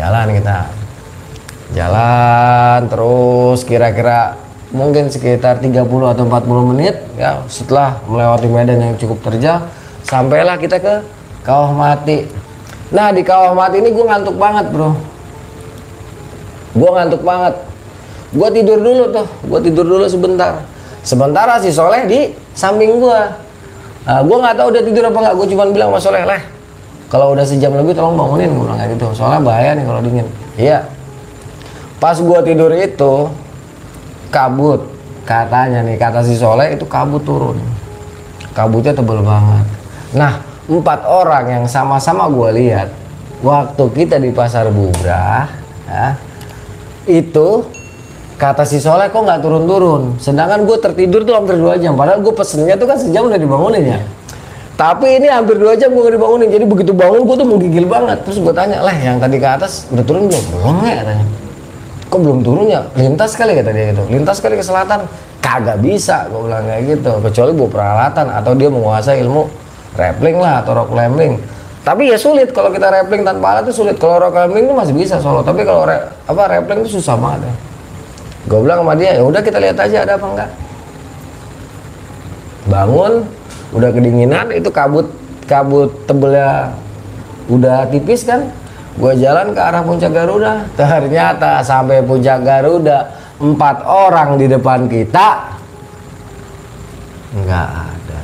Jalan 0.01 0.27
kita. 0.33 0.59
Jalan 1.77 2.81
terus 2.88 3.61
kira-kira 3.69 4.46
mungkin 4.74 5.07
sekitar 5.07 5.62
30 5.62 5.87
atau 5.87 6.22
40 6.26 6.70
menit 6.74 6.98
ya 7.14 7.38
setelah 7.46 8.02
melewati 8.11 8.48
medan 8.50 8.83
yang 8.83 8.94
cukup 8.98 9.22
terjal 9.22 9.62
sampailah 10.02 10.59
kita 10.59 10.83
ke 10.83 10.94
kawah 11.46 11.70
mati. 11.70 12.26
Nah 12.90 13.14
di 13.14 13.22
kawah 13.22 13.55
mati 13.55 13.79
ini 13.79 13.94
gue 13.94 14.05
ngantuk 14.07 14.35
banget 14.35 14.66
bro. 14.74 14.90
Gue 16.74 16.90
ngantuk 16.90 17.22
banget. 17.22 17.55
Gue 18.35 18.48
tidur 18.50 18.79
dulu 18.83 19.05
tuh 19.14 19.26
gue 19.26 19.61
tidur 19.70 19.87
dulu 19.87 20.07
sebentar. 20.11 20.62
Sementara 21.07 21.62
si 21.62 21.70
Soleh 21.70 22.02
di 22.11 22.20
samping 22.59 22.98
gue 22.98 23.20
nah, 24.07 24.20
gue 24.26 24.37
nggak 24.42 24.55
tahu 24.59 24.66
udah 24.74 24.83
tidur 24.83 25.05
apa 25.07 25.18
nggak 25.31 25.35
gue 25.38 25.46
cuma 25.55 25.64
bilang 25.70 25.94
sama 25.94 26.00
Soleh 26.02 26.24
leh 26.26 26.42
kalau 27.07 27.38
udah 27.38 27.46
sejam 27.46 27.70
lebih 27.70 27.94
tolong 27.94 28.18
bangunin 28.18 28.50
gue 28.50 28.64
bilang 28.66 28.79
kayak 28.83 28.98
gitu. 28.98 29.07
Soalnya 29.14 29.40
bahaya 29.46 29.70
nih 29.79 29.85
kalau 29.87 30.00
dingin. 30.02 30.26
Iya. 30.59 30.79
Pas 32.02 32.18
gue 32.18 32.38
tidur 32.42 32.70
itu 32.74 33.12
kabut. 34.31 34.95
Katanya 35.27 35.83
nih 35.83 35.99
kata 35.99 36.23
si 36.23 36.39
Soleh 36.39 36.79
itu 36.79 36.87
kabut 36.87 37.27
turun. 37.27 37.59
Kabutnya 38.55 38.95
tebel 38.95 39.27
banget. 39.27 39.67
Nah 40.15 40.39
empat 40.71 41.03
orang 41.03 41.45
yang 41.51 41.65
sama-sama 41.67 42.31
gue 42.31 42.62
lihat 42.62 42.89
waktu 43.43 43.85
kita 43.91 44.23
di 44.23 44.31
pasar 44.31 44.71
Bubrah 44.71 45.51
ya, 45.87 46.15
itu 47.11 47.67
kata 48.39 48.62
si 48.62 48.79
Soleh 48.79 49.11
kok 49.11 49.19
nggak 49.19 49.43
turun-turun? 49.43 50.15
Sedangkan 50.23 50.62
gue 50.62 50.79
tertidur 50.79 51.27
tuh 51.27 51.35
hampir 51.35 51.59
dua 51.59 51.75
jam 51.75 51.99
padahal 51.99 52.23
gue 52.23 52.31
pesennya 52.31 52.79
tuh 52.79 52.87
kan 52.87 52.95
sejam 52.95 53.27
udah 53.27 53.39
dibangunin 53.39 53.83
ya. 53.83 54.01
Tapi 54.77 55.19
ini 55.19 55.27
hampir 55.27 55.57
dua 55.57 55.73
jam 55.73 55.89
gue 55.89 56.05
gak 56.05 56.21
dibangunin 56.21 56.53
jadi 56.53 56.69
begitu 56.69 56.93
bangun 56.93 57.25
gue 57.25 57.37
tuh 57.41 57.49
menggigil 57.49 57.85
banget. 57.89 58.21
Terus 58.29 58.39
gue 58.45 58.53
tanya 58.53 58.85
lah 58.85 58.93
yang 58.93 59.17
tadi 59.17 59.41
ke 59.41 59.49
atas 59.49 59.89
udah 59.89 60.05
turun 60.05 60.29
belum? 60.29 60.45
Belum 60.53 60.77
ya 60.85 61.01
katanya 61.01 61.27
kok 62.07 62.19
belum 62.23 62.40
turun 62.42 62.66
ya? 62.71 62.87
Lintas 62.95 63.35
kali 63.35 63.59
kata 63.59 63.71
dia 63.75 63.92
gitu. 63.92 64.03
Lintas 64.11 64.38
kali 64.38 64.55
ke 64.59 64.64
selatan. 64.64 65.07
Kagak 65.42 65.79
bisa 65.79 66.27
gue 66.27 66.40
bilang 66.42 66.66
kayak 66.66 66.83
gitu. 66.99 67.12
Kecuali 67.23 67.51
bawa 67.55 67.71
peralatan 67.71 68.27
atau 68.35 68.53
dia 68.59 68.69
menguasai 68.71 69.23
ilmu 69.23 69.47
rappling 69.95 70.38
lah 70.42 70.62
atau 70.62 70.73
rock 70.75 70.90
climbing. 70.90 71.38
Tapi 71.87 72.11
ya 72.11 72.19
sulit 72.19 72.51
kalau 72.51 72.75
kita 72.75 72.90
rappling 72.90 73.23
tanpa 73.23 73.55
alat 73.55 73.71
itu 73.71 73.83
sulit. 73.83 73.95
Kalau 73.99 74.19
rock 74.19 74.35
climbing 74.35 74.66
itu 74.66 74.75
masih 74.75 74.95
bisa 74.95 75.23
solo. 75.23 75.47
Tapi 75.47 75.62
kalau 75.62 75.87
re, 75.87 76.11
apa 76.27 76.42
rappling 76.51 76.83
itu 76.83 76.99
susah 76.99 77.14
banget 77.14 77.47
ya. 77.47 77.55
Gue 78.47 78.59
bilang 78.62 78.83
sama 78.83 78.95
dia 78.95 79.11
ya 79.19 79.23
udah 79.23 79.42
kita 79.42 79.59
lihat 79.59 79.79
aja 79.79 79.97
ada 80.03 80.12
apa 80.19 80.27
enggak. 80.27 80.51
Bangun 82.66 83.12
udah 83.75 83.90
kedinginan 83.95 84.51
itu 84.55 84.71
kabut 84.71 85.11
kabut 85.47 85.90
tebelnya 86.07 86.75
udah 87.47 87.87
tipis 87.90 88.27
kan 88.27 88.51
gue 88.97 89.13
jalan 89.21 89.53
ke 89.53 89.61
arah 89.61 89.83
puncak 89.85 90.13
Garuda. 90.13 90.65
Ternyata 90.73 91.61
sampai 91.61 92.01
puncak 92.01 92.41
Garuda 92.41 93.13
empat 93.37 93.85
orang 93.85 94.41
di 94.41 94.49
depan 94.49 94.89
kita 94.89 95.53
nggak 97.37 97.69
ada. 97.69 98.23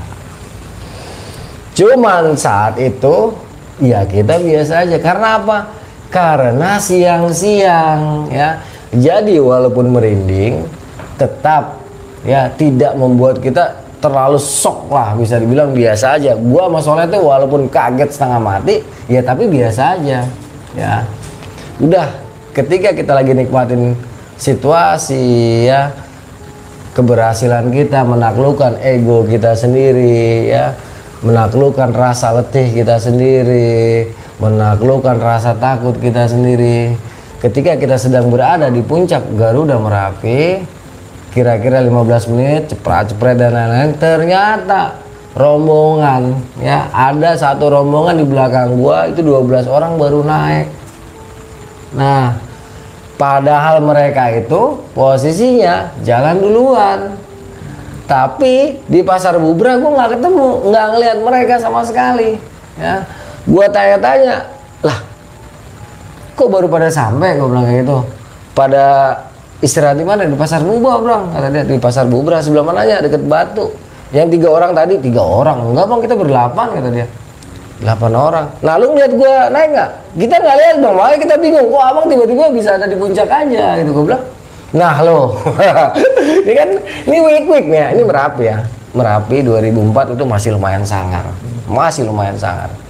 Cuman 1.77 2.33
saat 2.33 2.81
itu 2.81 3.37
ya 3.85 4.05
kita 4.09 4.41
biasa 4.41 4.89
aja. 4.89 4.97
Karena 4.97 5.29
apa? 5.37 5.59
Karena 6.09 6.81
siang-siang 6.81 8.33
ya. 8.33 8.57
Jadi 8.93 9.41
walaupun 9.41 9.93
merinding 9.93 10.69
tetap 11.17 11.81
ya 12.25 12.49
tidak 12.53 12.93
membuat 12.97 13.41
kita 13.41 13.81
terlalu 14.03 14.37
sok 14.37 14.93
lah 14.93 15.17
bisa 15.17 15.37
dibilang 15.37 15.73
biasa 15.73 16.17
aja. 16.17 16.33
Gua 16.37 16.69
sama 16.69 16.81
Soleh 16.81 17.07
tuh 17.09 17.23
walaupun 17.25 17.69
kaget 17.69 18.09
setengah 18.13 18.41
mati 18.41 18.81
ya 19.09 19.21
tapi 19.25 19.49
biasa 19.49 20.01
aja 20.01 20.29
ya. 20.77 21.05
Udah 21.81 22.13
ketika 22.53 22.93
kita 22.93 23.13
lagi 23.17 23.33
nikmatin 23.33 23.97
situasi 24.37 25.65
ya 25.69 25.93
keberhasilan 26.93 27.73
kita 27.73 28.05
menaklukkan 28.05 28.77
ego 28.85 29.25
kita 29.25 29.57
sendiri 29.57 30.53
ya 30.53 30.77
menaklukkan 31.25 31.95
rasa 31.97 32.37
letih 32.37 32.75
kita 32.75 33.01
sendiri 33.01 34.11
menaklukkan 34.43 35.23
rasa 35.23 35.55
takut 35.55 35.95
kita 36.03 36.27
sendiri. 36.27 36.99
Ketika 37.39 37.75
kita 37.75 37.99
sedang 37.99 38.31
berada 38.31 38.71
di 38.71 38.83
puncak 38.83 39.23
Garuda 39.35 39.79
Merapi 39.79 40.63
kira-kira 41.33 41.81
15 41.81 42.31
menit 42.35 42.63
cepet 42.71 43.19
dan 43.19 43.51
lain-lain 43.51 43.97
ternyata 43.97 45.01
rombongan 45.33 46.37
ya. 46.61 46.88
Ada 46.92 47.37
satu 47.37 47.73
rombongan 47.73 48.21
di 48.21 48.27
belakang 48.29 48.77
gua 48.77 49.09
itu 49.09 49.25
12 49.25 49.68
orang 49.68 49.97
baru 49.97 50.21
naik. 50.25 50.68
Nah 51.97 52.37
padahal 53.16 53.81
mereka 53.85 54.29
itu 54.33 54.81
posisinya 54.92 55.92
jalan 56.05 56.37
duluan. 56.40 57.01
Tapi 58.03 58.83
di 58.85 59.01
pasar 59.01 59.40
Bubra 59.40 59.81
gua 59.81 59.90
nggak 59.97 60.11
ketemu 60.21 60.49
nggak 60.68 60.87
ngelihat 60.97 61.18
mereka 61.25 61.55
sama 61.57 61.81
sekali 61.81 62.37
ya. 62.77 63.05
Gua 63.49 63.66
tanya-tanya 63.66 64.47
lah 64.85 64.99
kok 66.37 66.49
baru 66.49 66.68
pada 66.68 66.92
sampai? 66.92 67.40
Gua 67.40 67.49
bilang 67.49 67.64
kayak 67.64 67.81
gitu. 67.88 67.99
Pada 68.53 68.85
istirahat 69.64 69.97
di 69.97 70.05
mana? 70.05 70.29
Di 70.29 70.37
pasar 70.37 70.61
Bubra 70.61 71.01
bro 71.01 71.33
kata 71.33 71.49
dia 71.49 71.64
di 71.64 71.81
pasar 71.81 72.05
Bubra 72.05 72.45
sebelah 72.45 72.68
mananya 72.68 73.01
deket 73.01 73.25
batu 73.25 73.73
yang 74.12 74.29
tiga 74.29 74.48
orang 74.53 74.72
tadi 74.77 74.94
tiga 75.01 75.22
orang. 75.25 75.72
Enggak 75.72 75.87
bang 75.88 76.01
kita 76.05 76.14
berdelapan 76.14 76.66
kata 76.77 76.88
dia. 76.92 77.07
Delapan 77.83 78.12
orang. 78.14 78.46
Nah 78.61 78.75
lu 78.79 78.87
ngeliat 78.92 79.12
gue 79.16 79.35
naik 79.51 79.68
nggak? 79.72 79.90
Kita 80.20 80.35
nggak 80.38 80.57
lihat 80.61 80.77
bang. 80.85 80.94
Makanya 80.94 81.18
kita 81.18 81.35
bingung. 81.40 81.66
Kok 81.72 81.83
abang 81.83 82.07
tiba-tiba 82.12 82.44
bisa 82.53 82.70
ada 82.77 82.87
di 82.87 82.96
puncak 82.96 83.29
aja 83.29 83.64
gitu 83.81 83.90
gue 83.96 84.05
bilang. 84.12 84.25
Nah 84.72 84.96
lo 85.05 85.37
ini 86.48 86.53
kan 86.57 86.68
ini 87.09 87.18
week 87.25 87.46
week 87.48 87.66
ya. 87.72 87.96
Ini 87.96 88.03
merapi 88.05 88.44
ya. 88.44 88.59
Merapi 88.92 89.40
2004 89.40 90.14
itu 90.16 90.25
masih 90.29 90.51
lumayan 90.61 90.85
sangar. 90.85 91.25
Masih 91.64 92.05
lumayan 92.05 92.37
sangar 92.37 92.82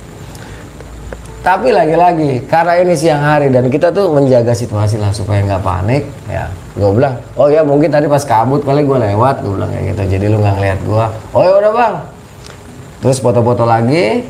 tapi 1.42 1.74
lagi-lagi 1.74 2.46
karena 2.46 2.78
ini 2.78 2.94
siang 2.94 3.18
hari 3.18 3.50
dan 3.50 3.66
kita 3.66 3.90
tuh 3.90 4.14
menjaga 4.14 4.54
situasi 4.54 4.94
lah 4.94 5.10
supaya 5.10 5.42
nggak 5.42 5.62
panik 5.66 6.06
ya. 6.30 6.46
Gue 6.78 6.94
bilang 6.94 7.18
oh 7.34 7.50
ya 7.50 7.66
mungkin 7.66 7.90
tadi 7.90 8.06
pas 8.06 8.22
kabut 8.22 8.62
kali 8.62 8.86
gue 8.86 8.98
lewat 9.10 9.42
gue 9.42 9.50
bilang 9.50 9.70
kayak 9.74 9.84
gitu. 9.90 10.02
Jadi 10.16 10.24
lu 10.30 10.38
nggak 10.38 10.54
ngeliat 10.54 10.80
gue 10.86 11.04
oh 11.34 11.42
ya 11.42 11.52
udah 11.58 11.72
bang. 11.74 11.94
Terus 13.02 13.18
foto-foto 13.18 13.66
lagi 13.66 14.22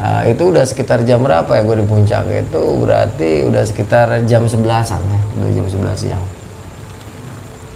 Nah, 0.00 0.24
itu 0.24 0.48
udah 0.48 0.64
sekitar 0.64 1.04
jam 1.04 1.20
berapa 1.20 1.44
ya 1.44 1.60
gue 1.60 1.76
di 1.76 1.84
puncak? 1.84 2.24
Itu 2.32 2.80
berarti 2.80 3.44
udah 3.44 3.68
sekitar 3.68 4.24
jam 4.24 4.48
11an 4.48 4.96
ya 4.96 5.20
udah 5.36 5.52
jam 5.52 5.66
11 5.68 5.92
siang. 5.92 6.24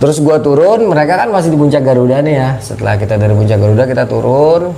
Terus 0.00 0.24
gue 0.24 0.37
turun 0.40 0.88
mereka 0.88 1.20
kan 1.20 1.28
masih 1.28 1.52
di 1.52 1.60
puncak 1.60 1.84
Garuda 1.84 2.24
nih 2.24 2.34
ya. 2.40 2.50
Setelah 2.64 2.96
kita 2.96 3.20
dari 3.20 3.37
puncak 3.37 3.60
Garuda 3.60 3.84
kita 3.84 4.08
turun. 4.08 4.72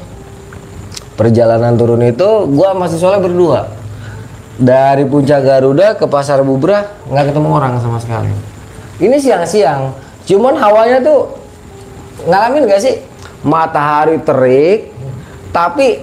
Perjalanan 1.14 1.78
turun 1.78 2.02
itu 2.02 2.50
gue 2.50 2.70
masih 2.74 2.98
soalnya 2.98 3.22
berdua 3.22 3.75
dari 4.56 5.04
puncak 5.04 5.44
Garuda 5.44 5.96
ke 5.96 6.08
pasar 6.08 6.40
Bubrah 6.40 6.88
nggak 7.08 7.32
ketemu 7.32 7.48
orang 7.52 7.76
sama 7.80 8.00
sekali. 8.00 8.32
Ini 8.96 9.16
siang-siang 9.20 9.92
cuman 10.26 10.56
hawanya 10.58 10.98
tuh 11.04 11.36
ngalamin 12.26 12.66
gak 12.66 12.82
sih? 12.82 12.96
Matahari 13.46 14.18
terik 14.24 14.90
tapi 15.52 16.02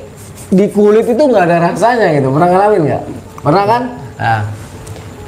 di 0.54 0.70
kulit 0.70 1.10
itu 1.10 1.20
nggak 1.20 1.46
ada 1.50 1.58
rasanya 1.74 2.14
gitu. 2.16 2.30
Pernah 2.30 2.50
ngalamin 2.54 2.82
nggak? 2.88 3.04
Pernah 3.42 3.64
kan? 3.66 3.82
Nah 4.22 4.42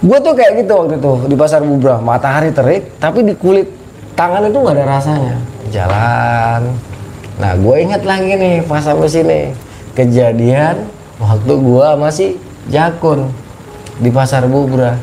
gue 0.06 0.18
tuh 0.22 0.34
kayak 0.38 0.52
gitu 0.62 0.74
waktu 0.78 0.96
itu 1.02 1.12
di 1.28 1.36
pasar 1.36 1.62
Bubrah. 1.66 2.00
Matahari 2.00 2.54
terik 2.54 3.02
tapi 3.02 3.26
di 3.26 3.34
kulit 3.34 3.68
tangan 4.14 4.46
itu 4.48 4.58
nggak 4.58 4.76
ada 4.78 4.86
rasanya. 4.86 5.36
Jalan. 5.74 6.62
Nah, 7.36 7.52
gue 7.60 7.76
ingat 7.84 8.08
lagi 8.08 8.32
nih 8.32 8.64
pas 8.64 8.80
sampai 8.80 9.12
sini. 9.12 9.42
Kejadian 9.92 10.88
waktu 11.20 11.52
gue 11.52 11.88
masih 12.00 12.30
jakun 12.70 13.32
di 14.00 14.10
pasar 14.12 14.46
Bubra. 14.46 14.98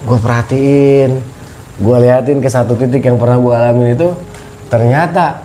Gue 0.00 0.16
perhatiin, 0.16 1.20
gue 1.76 1.96
liatin 2.00 2.40
ke 2.40 2.48
satu 2.48 2.72
titik 2.72 3.04
yang 3.04 3.20
pernah 3.20 3.36
gue 3.36 3.52
alamin 3.52 3.88
itu 3.92 4.08
ternyata 4.72 5.44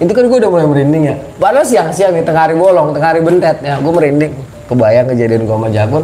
itu 0.00 0.08
kan 0.16 0.24
gue 0.24 0.38
udah 0.40 0.50
mulai 0.50 0.66
merinding 0.66 1.02
ya. 1.12 1.16
Padahal 1.36 1.66
siang-siang 1.68 2.16
nih 2.16 2.24
tengah 2.24 2.48
hari 2.48 2.56
bolong, 2.56 2.96
tengah 2.96 3.08
hari 3.12 3.20
bentet 3.20 3.60
ya, 3.60 3.76
gue 3.78 3.92
merinding. 3.92 4.32
Kebayang 4.66 5.06
kejadian 5.12 5.44
gue 5.44 5.56
sama 5.56 5.68
jakun. 5.68 6.02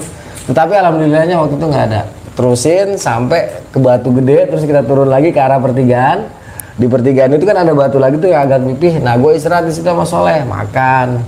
Tetapi 0.53 0.73
alhamdulillahnya 0.77 1.35
waktu 1.41 1.55
itu 1.57 1.67
nggak 1.67 1.85
ada. 1.89 2.03
Terusin 2.37 2.89
sampai 3.01 3.65
ke 3.73 3.79
batu 3.81 4.13
gede, 4.15 4.47
terus 4.53 4.63
kita 4.63 4.85
turun 4.85 5.09
lagi 5.09 5.33
ke 5.33 5.41
arah 5.41 5.59
pertigaan 5.59 6.39
di 6.79 6.87
pertigaan 6.87 7.35
itu 7.35 7.43
kan 7.43 7.59
ada 7.59 7.75
batu 7.75 7.99
lagi 7.99 8.23
tuh 8.23 8.31
yang 8.31 8.47
agak 8.47 8.63
pipih 8.63 9.03
nah 9.03 9.19
gue 9.19 9.35
istirahat 9.35 9.67
di 9.67 9.75
situ 9.75 9.91
sama 9.91 10.07
Soleh 10.07 10.47
makan 10.47 11.19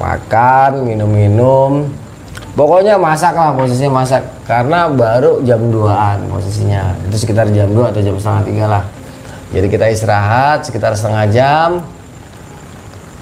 makan 0.00 0.88
minum-minum 0.88 1.92
pokoknya 2.56 2.96
masak 2.96 3.36
lah 3.36 3.52
posisinya 3.52 4.02
masak. 4.02 4.24
Karena 4.48 4.88
baru 4.88 5.44
jam 5.44 5.60
2an 5.68 6.26
posisinya. 6.32 6.96
Itu 7.06 7.20
sekitar 7.20 7.52
jam 7.52 7.70
2 7.70 7.92
atau 7.92 8.00
jam 8.00 8.16
setengah 8.16 8.42
tiga 8.48 8.64
lah. 8.66 8.84
Jadi 9.52 9.66
kita 9.70 9.86
istirahat 9.92 10.66
sekitar 10.66 10.96
setengah 10.96 11.24
jam. 11.30 11.68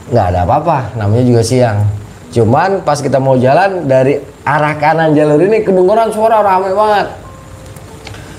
Nggak 0.09 0.27
ada 0.33 0.41
apa-apa 0.47 0.95
namanya 0.97 1.25
juga 1.27 1.43
siang. 1.43 1.85
Cuman 2.31 2.87
pas 2.87 3.03
kita 3.03 3.19
mau 3.19 3.35
jalan 3.35 3.91
dari 3.91 4.23
arah 4.47 4.75
kanan 4.79 5.13
jalur 5.15 5.43
ini 5.43 5.67
kedengeran 5.67 6.15
suara 6.15 6.41
rame 6.41 6.71
banget. 6.71 7.07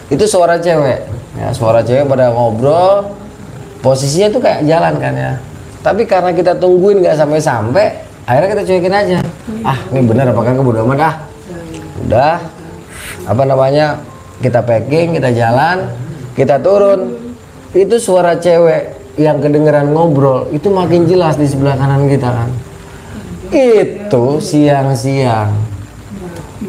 Itu 0.10 0.26
suara 0.30 0.56
cewek. 0.62 1.00
Ya 1.36 1.52
suara 1.52 1.84
cewek 1.84 2.08
pada 2.08 2.32
ngobrol. 2.32 3.12
Posisinya 3.84 4.34
tuh 4.34 4.42
kayak 4.42 4.66
jalan 4.66 4.94
kan 4.98 5.14
ya. 5.14 5.34
Tapi 5.86 6.10
karena 6.10 6.34
kita 6.34 6.58
tungguin 6.58 7.06
nggak 7.06 7.18
sampai-sampai 7.18 8.05
akhirnya 8.26 8.50
kita 8.58 8.64
cuekin 8.66 8.94
aja. 8.94 9.20
Ah 9.62 9.80
ini 9.94 10.02
bener 10.06 10.30
apakah 10.30 10.54
kebodoh 10.58 10.86
amat 10.86 11.00
ah. 11.02 11.16
Udah. 12.06 12.38
Apa 13.26 13.44
namanya? 13.46 14.02
Kita 14.42 14.62
packing 14.62 15.18
kita 15.18 15.32
jalan 15.32 15.90
kita 16.36 16.60
turun. 16.60 17.16
Itu 17.72 18.00
suara 18.00 18.38
cewek 18.40 19.16
yang 19.16 19.40
kedengeran 19.40 19.96
ngobrol 19.96 20.52
itu 20.52 20.68
makin 20.68 21.08
jelas 21.08 21.40
di 21.40 21.48
sebelah 21.48 21.80
kanan 21.80 22.08
kita 22.12 22.28
kan. 22.28 22.50
Itu 23.52 24.44
siang-siang. 24.44 25.56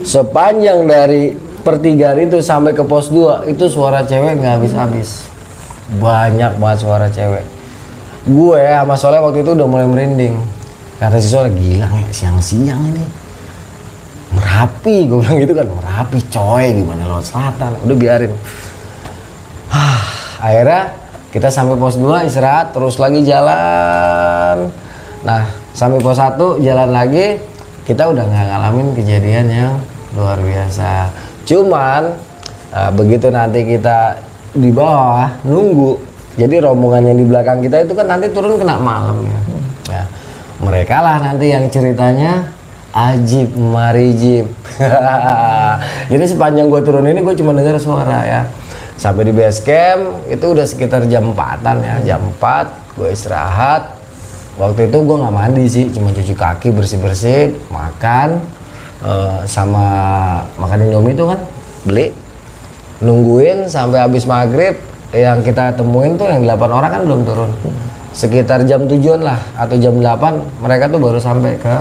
Sepanjang 0.07 0.87
dari 0.87 1.35
pertigaan 1.67 2.23
itu 2.23 2.39
sampai 2.39 2.75
ke 2.75 2.87
pos 2.87 3.11
2 3.11 3.51
itu 3.51 3.67
suara 3.67 4.07
cewek 4.07 4.39
nggak 4.39 4.63
habis-habis. 4.63 5.27
Banyak 5.99 6.59
banget 6.59 6.79
suara 6.83 7.07
cewek. 7.11 7.47
Gue 8.27 8.59
sama 8.59 8.99
Soleh 8.99 9.23
waktu 9.23 9.47
itu 9.47 9.55
udah 9.55 9.67
mulai 9.71 9.87
merinding 9.87 10.56
karena 10.97 11.19
si 11.21 11.29
Soleh 11.29 11.53
gila 11.53 11.87
siang-siang 12.09 12.81
ini. 12.93 13.05
Merapi 14.33 15.09
gue 15.09 15.19
bilang 15.21 15.39
gitu 15.41 15.53
kan. 15.53 15.67
Merapi 15.69 16.19
coy 16.33 16.65
gimana 16.73 17.03
laut 17.05 17.25
selatan? 17.25 17.73
Udah 17.85 17.97
biarin. 17.97 18.33
Hah, 19.69 20.01
akhirnya 20.41 20.83
kita 21.37 21.53
sampai 21.53 21.77
pos 21.77 22.01
2 22.01 22.29
istirahat 22.33 22.73
terus 22.73 22.97
lagi 22.97 23.21
jalan. 23.29 24.73
Nah 25.21 25.43
sampai 25.77 26.01
pos 26.01 26.17
1 26.17 26.65
jalan 26.65 26.89
lagi 26.89 27.37
kita 27.85 28.09
udah 28.09 28.25
nggak 28.25 28.47
ngalamin 28.51 28.89
kejadian 28.97 29.47
yang 29.53 29.73
luar 30.17 30.41
biasa. 30.41 31.13
Cuman 31.45 32.17
uh, 32.73 32.91
begitu 32.97 33.29
nanti 33.29 33.69
kita 33.69 34.17
di 34.57 34.73
bawah 34.73 35.29
nunggu. 35.45 36.01
Jadi 36.37 36.61
rombongan 36.61 37.13
yang 37.13 37.17
di 37.21 37.27
belakang 37.29 37.61
kita 37.65 37.85
itu 37.85 37.93
kan 37.97 38.09
nanti 38.09 38.29
turun 38.33 38.57
kena 38.57 38.81
malam 38.81 39.25
ya. 39.25 39.41
Mereka 40.61 41.05
lah 41.05 41.21
nanti 41.21 41.53
yang 41.53 41.69
ceritanya 41.69 42.57
ajib 42.97 43.53
marijib. 43.53 44.49
Jadi 46.11 46.25
sepanjang 46.25 46.73
gue 46.73 46.81
turun 46.81 47.05
ini 47.05 47.21
gue 47.21 47.35
cuma 47.37 47.53
dengar 47.53 47.77
suara 47.77 48.25
ya. 48.25 48.41
Sampai 48.97 49.29
di 49.29 49.33
base 49.37 49.61
camp 49.61 50.25
itu 50.33 50.41
udah 50.41 50.65
sekitar 50.65 51.05
jam 51.13 51.37
4an 51.37 51.77
ya. 51.85 51.97
Jam 52.17 52.33
4 52.41 52.97
gue 52.97 53.09
istirahat. 53.13 53.93
Waktu 54.57 54.89
itu 54.89 54.99
gue 55.05 55.17
nggak 55.21 55.35
mandi 55.37 55.65
sih 55.69 55.85
cuma 55.93 56.09
cuci 56.17 56.33
kaki 56.33 56.73
bersih 56.73 56.97
bersih 56.97 57.53
makan 57.69 58.41
uh, 59.05 59.45
sama 59.45 59.85
makan 60.57 60.89
indomie 60.89 61.13
itu 61.13 61.29
kan 61.29 61.41
beli. 61.85 62.17
Nungguin 63.05 63.69
sampai 63.69 64.01
habis 64.01 64.25
maghrib 64.25 64.81
yang 65.13 65.45
kita 65.45 65.77
temuin 65.77 66.17
tuh 66.17 66.33
yang 66.33 66.49
8 66.49 66.57
orang 66.73 66.91
kan 66.91 67.03
belum 67.05 67.21
turun 67.29 67.53
sekitar 68.17 68.65
jam 68.65 68.89
tujuan 68.89 69.21
lah 69.21 69.37
atau 69.61 69.77
jam 69.77 69.93
8 69.93 70.65
mereka 70.65 70.89
tuh 70.89 70.97
baru 70.97 71.21
sampai 71.21 71.53
ke 71.61 71.77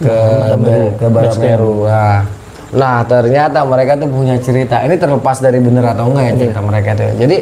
ke 0.00 0.16
ke 0.96 1.06
Barat 1.12 1.36
Meru 1.36 1.84
nah, 1.84 2.24
nah 2.72 3.04
ternyata 3.04 3.60
mereka 3.68 3.98
tuh 4.00 4.08
punya 4.08 4.40
cerita. 4.40 4.80
Ini 4.80 4.96
terlepas 4.96 5.36
dari 5.44 5.60
bener 5.60 5.84
atau 5.84 6.08
enggak 6.08 6.24
ya 6.24 6.32
cerita 6.40 6.60
mereka 6.64 6.90
tuh. 6.96 7.12
Jadi 7.20 7.36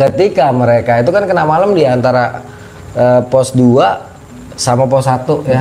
ketika 0.00 0.46
mereka 0.54 0.92
itu 1.04 1.10
kan 1.12 1.28
kena 1.28 1.44
malam 1.44 1.76
di 1.76 1.84
antara 1.84 2.40
uh, 2.96 3.20
pos 3.28 3.52
2 3.52 4.56
sama 4.56 4.88
pos 4.88 5.04
1 5.04 5.28
ya. 5.44 5.60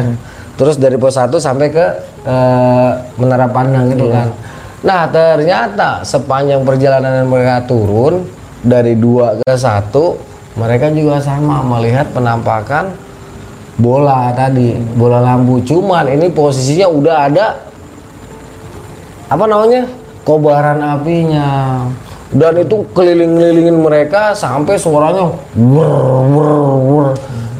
Terus 0.56 0.80
dari 0.80 0.95
pos 0.95 1.19
1 1.19 1.28
sampai 1.36 1.67
ke 1.67 1.86
uh, 2.23 2.91
Menara 3.19 3.51
Pandang 3.51 3.91
gitu 3.91 4.08
kan. 4.08 4.32
Nah 4.86 5.12
ternyata 5.12 6.08
sepanjang 6.08 6.63
perjalanan 6.63 7.28
mereka 7.28 7.67
turun 7.67 8.35
dari 8.65 8.97
dua 8.97 9.38
ke 9.38 9.54
satu, 9.54 10.17
mereka 10.58 10.89
juga 10.89 11.21
sama 11.21 11.62
melihat 11.62 12.10
penampakan 12.10 12.97
bola 13.78 14.34
tadi, 14.34 14.73
bola 14.97 15.21
lampu. 15.21 15.62
Cuman 15.62 16.10
ini 16.10 16.34
posisinya 16.34 16.88
udah 16.89 17.17
ada 17.30 17.45
apa 19.30 19.45
namanya 19.45 19.86
kobaran 20.25 20.82
apinya 20.82 21.82
dan 22.34 22.58
itu 22.58 22.82
keliling-kelilingin 22.91 23.78
mereka 23.78 24.34
sampai 24.34 24.75
suaranya 24.75 25.30
wur, 25.54 25.93
wur, 26.30 26.51
wur. 26.82 27.08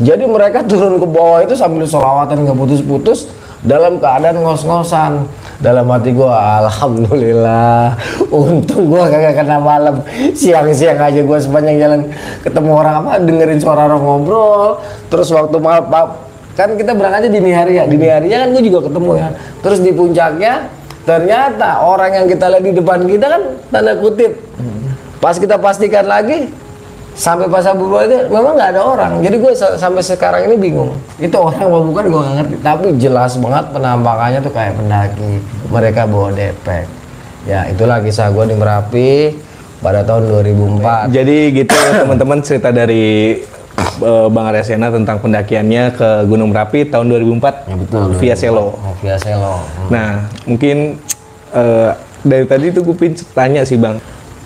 jadi 0.01 0.25
mereka 0.25 0.65
turun 0.65 0.97
ke 0.97 1.07
bawah 1.07 1.45
itu 1.45 1.53
sambil 1.53 1.85
solawatan 1.85 2.43
nggak 2.43 2.57
putus-putus 2.57 3.29
dalam 3.61 4.01
keadaan 4.01 4.41
ngos-ngosan 4.41 5.25
dalam 5.61 5.87
hati 5.91 6.11
gua 6.11 6.63
alhamdulillah. 6.65 7.95
Untung 8.31 8.91
gua 8.91 9.07
kagak 9.07 9.39
kena 9.39 9.57
malam. 9.61 10.01
Siang-siang 10.35 10.99
aja 10.99 11.21
gua 11.23 11.37
sepanjang 11.39 11.77
jalan 11.79 12.01
ketemu 12.41 12.71
orang 12.71 12.95
apa 13.03 13.11
dengerin 13.23 13.59
suara 13.59 13.87
orang 13.87 14.01
ngobrol. 14.01 14.79
Terus 15.07 15.27
waktu 15.31 15.57
malam 15.59 15.85
kan 16.55 16.71
kita 16.79 16.95
berangkatnya 16.95 17.29
dini 17.29 17.51
hari 17.51 17.73
ya? 17.79 17.83
Dini 17.87 18.07
harinya 18.07 18.37
kan 18.43 18.47
gua 18.51 18.63
juga 18.63 18.79
ketemu 18.89 19.11
ya. 19.15 19.29
Terus 19.61 19.79
di 19.79 19.91
puncaknya 19.91 20.53
ternyata 21.05 21.69
orang 21.85 22.11
yang 22.17 22.25
kita 22.25 22.45
lihat 22.49 22.63
di 22.65 22.73
depan 22.73 22.99
kita 23.05 23.25
kan 23.29 23.41
tanda 23.69 23.93
kutip. 23.99 24.31
Pas 25.21 25.37
kita 25.39 25.57
pastikan 25.57 26.05
lagi 26.05 26.51
sampai 27.15 27.47
pas 27.47 27.63
Abu 27.65 27.88
itu 28.04 28.28
memang 28.28 28.60
nggak 28.60 28.69
ada 28.75 28.82
orang. 28.84 29.12
Jadi 29.23 29.36
gue 29.39 29.51
sampai 29.56 30.04
sekarang 30.04 30.51
ini 30.51 30.56
bingung. 30.60 30.91
Itu 31.17 31.39
orang 31.39 31.67
mau 31.71 31.82
bukan 31.82 32.04
gue 32.12 32.21
nggak 32.21 32.36
ngerti. 32.38 32.56
Tapi 32.62 32.86
jelas 32.99 33.39
banget 33.39 33.65
penampakannya 33.71 34.39
tuh 34.43 34.54
kayak 34.54 34.73
pendaki. 34.75 35.32
Mereka 35.71 36.01
bawa 36.06 36.30
depek. 36.36 36.86
Ya 37.47 37.65
itulah 37.71 38.04
kisah 38.04 38.30
gue 38.30 38.45
di 38.51 38.56
Merapi 38.58 39.12
pada 39.86 40.01
tahun 40.01 40.34
2004 40.82 41.13
jadi 41.13 41.38
gitu 41.54 41.78
teman-teman 42.01 42.39
cerita 42.41 42.73
dari 42.73 43.38
uh, 44.01 44.28
Bang 44.34 44.49
Arya 44.49 44.65
Sena 44.65 44.89
tentang 44.89 45.21
pendakiannya 45.21 45.93
ke 45.93 46.10
Gunung 46.25 46.49
Merapi 46.49 46.89
tahun 46.89 47.06
2004 47.38 47.69
ya, 47.69 47.75
betul, 47.78 48.01
via 48.17 48.36
Selo. 48.36 48.73
Oh, 48.73 48.95
via 49.06 49.17
Selo. 49.21 49.62
Hmm. 49.62 49.89
nah 49.93 50.10
mungkin 50.49 50.97
uh, 51.54 51.93
dari 52.25 52.45
tadi 52.49 52.73
tuh 52.73 52.82
gue 52.82 53.13
tanya 53.38 53.62
sih 53.62 53.78
Bang 53.78 54.01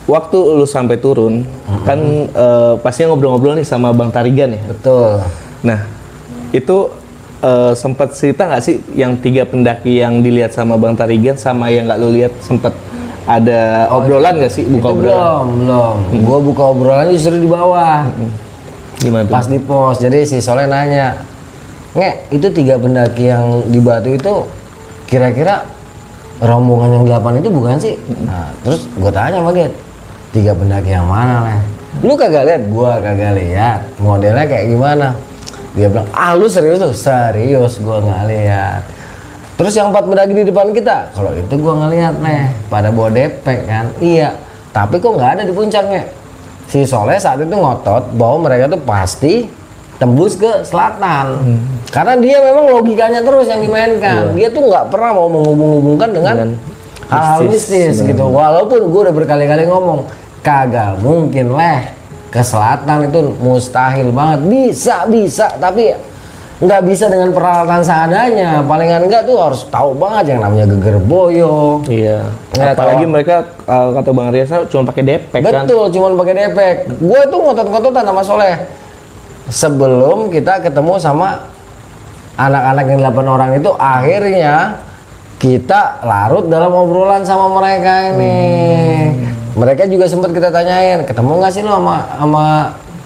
waktu 0.09 0.37
lu 0.57 0.65
sampai 0.65 0.97
turun 0.97 1.45
mm-hmm. 1.45 1.85
kan 1.85 1.99
uh, 2.33 2.73
pastinya 2.81 3.13
ngobrol-ngobrol 3.13 3.53
nih 3.53 3.67
sama 3.67 3.93
Bang 3.93 4.09
Tarigan 4.09 4.57
ya. 4.57 4.61
Betul. 4.65 5.21
Nah, 5.61 5.85
itu 6.49 6.89
uh, 7.45 7.71
sempat 7.77 8.17
cerita 8.17 8.49
nggak 8.49 8.63
sih 8.65 8.81
yang 8.97 9.21
tiga 9.21 9.45
pendaki 9.45 10.01
yang 10.01 10.25
dilihat 10.25 10.51
sama 10.51 10.75
Bang 10.81 10.97
Tarigan 10.97 11.37
sama 11.37 11.69
yang 11.69 11.85
nggak 11.85 11.99
lu 12.01 12.09
lihat 12.09 12.33
sempat 12.41 12.73
ada 13.29 13.85
oh, 13.93 14.01
obrolan 14.01 14.41
nggak 14.41 14.49
sih 14.49 14.65
buka 14.65 14.89
obrolan? 14.89 15.13
Belum, 15.13 15.45
belum. 15.61 15.95
Hmm. 16.01 16.21
Gua 16.25 16.39
buka 16.41 16.63
obrolan 16.73 17.05
justru 17.13 17.37
di 17.37 17.49
bawah. 17.49 18.09
Hmm. 18.09 18.31
Gimana? 18.99 19.29
Pas 19.29 19.45
di 19.45 19.59
pos. 19.61 20.01
Jadi 20.01 20.25
si 20.25 20.41
Soleh 20.41 20.65
nanya, 20.65 21.21
"Nge, 21.93 22.35
itu 22.35 22.47
tiga 22.51 22.75
pendaki 22.81 23.29
yang 23.29 23.63
di 23.69 23.79
Batu 23.79 24.11
itu 24.11 24.33
kira-kira 25.07 25.63
rombongan 26.41 26.99
yang 26.99 27.03
delapan 27.05 27.39
itu 27.39 27.49
bukan 27.53 27.75
sih?" 27.79 27.95
Nah, 28.25 28.51
terus 28.65 28.89
gue 28.91 29.11
tanya 29.13 29.39
sama 29.39 29.55
dia, 29.55 29.69
tiga 30.29 30.53
pendaki 30.53 30.93
yang 30.93 31.09
mana 31.09 31.35
lah 31.45 31.61
lu 31.99 32.13
kagak 32.15 32.45
lihat? 32.47 32.61
Gua 32.71 33.01
kagak 33.01 33.33
lihat. 33.35 33.79
Modelnya 33.99 34.45
kayak 34.47 34.65
gimana? 34.71 35.07
Dia 35.75 35.87
bilang 35.91 36.07
ah 36.15 36.31
lu 36.37 36.47
serius 36.47 36.79
tuh? 36.79 36.93
Serius 36.95 37.81
gua 37.81 37.99
nggak 37.99 38.23
lihat. 38.29 38.81
Terus 39.59 39.75
yang 39.75 39.91
empat 39.91 40.07
pendaki 40.07 40.31
di 40.31 40.43
depan 40.47 40.71
kita? 40.71 41.11
Kalau 41.11 41.35
itu 41.35 41.53
gua 41.59 41.73
ngeliat 41.85 42.15
nih 42.23 42.43
pada 42.71 42.87
bawa 42.93 43.09
depek 43.11 43.67
kan? 43.67 43.91
Iya. 43.99 44.31
Tapi 44.71 45.01
kok 45.01 45.17
nggak 45.17 45.31
ada 45.39 45.43
di 45.43 45.51
puncaknya? 45.51 46.03
Si 46.69 46.85
Soleh 46.85 47.17
saat 47.17 47.41
itu 47.41 47.49
ngotot 47.49 48.13
bahwa 48.13 48.47
mereka 48.47 48.69
tuh 48.69 48.81
pasti 48.85 49.49
tembus 49.99 50.39
ke 50.39 50.63
selatan. 50.63 51.25
Hmm. 51.43 51.61
karena 51.89 52.13
dia 52.21 52.37
memang 52.37 52.69
logikanya 52.69 53.19
terus 53.25 53.49
yang 53.49 53.65
dimainkan. 53.65 54.37
Dia 54.37 54.47
tuh 54.53 54.69
nggak 54.69 54.93
pernah 54.93 55.11
mau 55.11 55.27
menghubung-hubungkan 55.27 56.09
dengan. 56.13 56.35
Dengan 56.37 56.51
hal-hal 57.09 57.39
mistis, 57.49 57.99
gitu. 57.99 58.23
Walaupun 58.29 58.79
gue 58.89 59.01
udah 59.09 59.15
berkali-kali 59.15 59.65
ngomong 59.65 60.05
kagak 60.45 61.01
mungkin 61.01 61.57
leh 61.57 61.91
ke 62.29 62.39
selatan 62.39 63.09
itu 63.09 63.33
mustahil 63.41 64.13
banget. 64.13 64.39
Bisa 64.45 65.09
bisa. 65.09 65.49
Tapi 65.57 65.91
nggak 66.59 66.81
bisa 66.85 67.09
dengan 67.09 67.33
peralatan 67.33 67.81
seadanya. 67.81 68.61
Palingan 68.61 69.09
enggak 69.09 69.25
tuh 69.25 69.39
harus 69.41 69.65
tahu 69.67 69.97
banget 69.97 70.37
yang 70.37 70.45
namanya 70.45 70.65
geger 70.69 71.01
boyo. 71.01 71.81
Iya. 71.89 72.29
Ya, 72.53 72.75
Apalagi 72.75 73.03
kalau- 73.07 73.13
mereka 73.15 73.35
uh, 73.65 73.89
kata 73.95 74.09
Bang 74.13 74.29
Riasa 74.29 74.55
cuma 74.69 74.83
pakai 74.91 75.03
depek 75.07 75.41
kan. 75.41 75.65
Betul, 75.65 75.89
cuman 75.89 76.11
pakai 76.19 76.33
depek. 76.35 76.75
Gue 76.99 77.21
tuh 77.31 77.39
ngotot-ngototan 77.41 78.05
sama 78.05 78.21
Soleh. 78.21 78.55
Sebelum 79.49 80.29
kita 80.29 80.61
ketemu 80.61 81.01
sama 81.01 81.49
anak-anak 82.37 82.85
yang 82.85 83.01
8 83.01 83.25
orang 83.25 83.51
itu, 83.57 83.71
akhirnya 83.73 84.77
kita 85.39 86.03
larut 86.03 86.51
dalam 86.51 86.75
obrolan 86.75 87.23
sama 87.23 87.47
mereka 87.47 88.11
ini. 88.11 88.37
Mereka 89.55 89.87
juga 89.87 90.05
sempat 90.05 90.35
kita 90.35 90.51
tanyain, 90.51 91.07
ketemu 91.07 91.39
nggak 91.39 91.51
sih 91.55 91.63
lo 91.63 91.79
sama 91.79 91.95
sama 92.19 92.45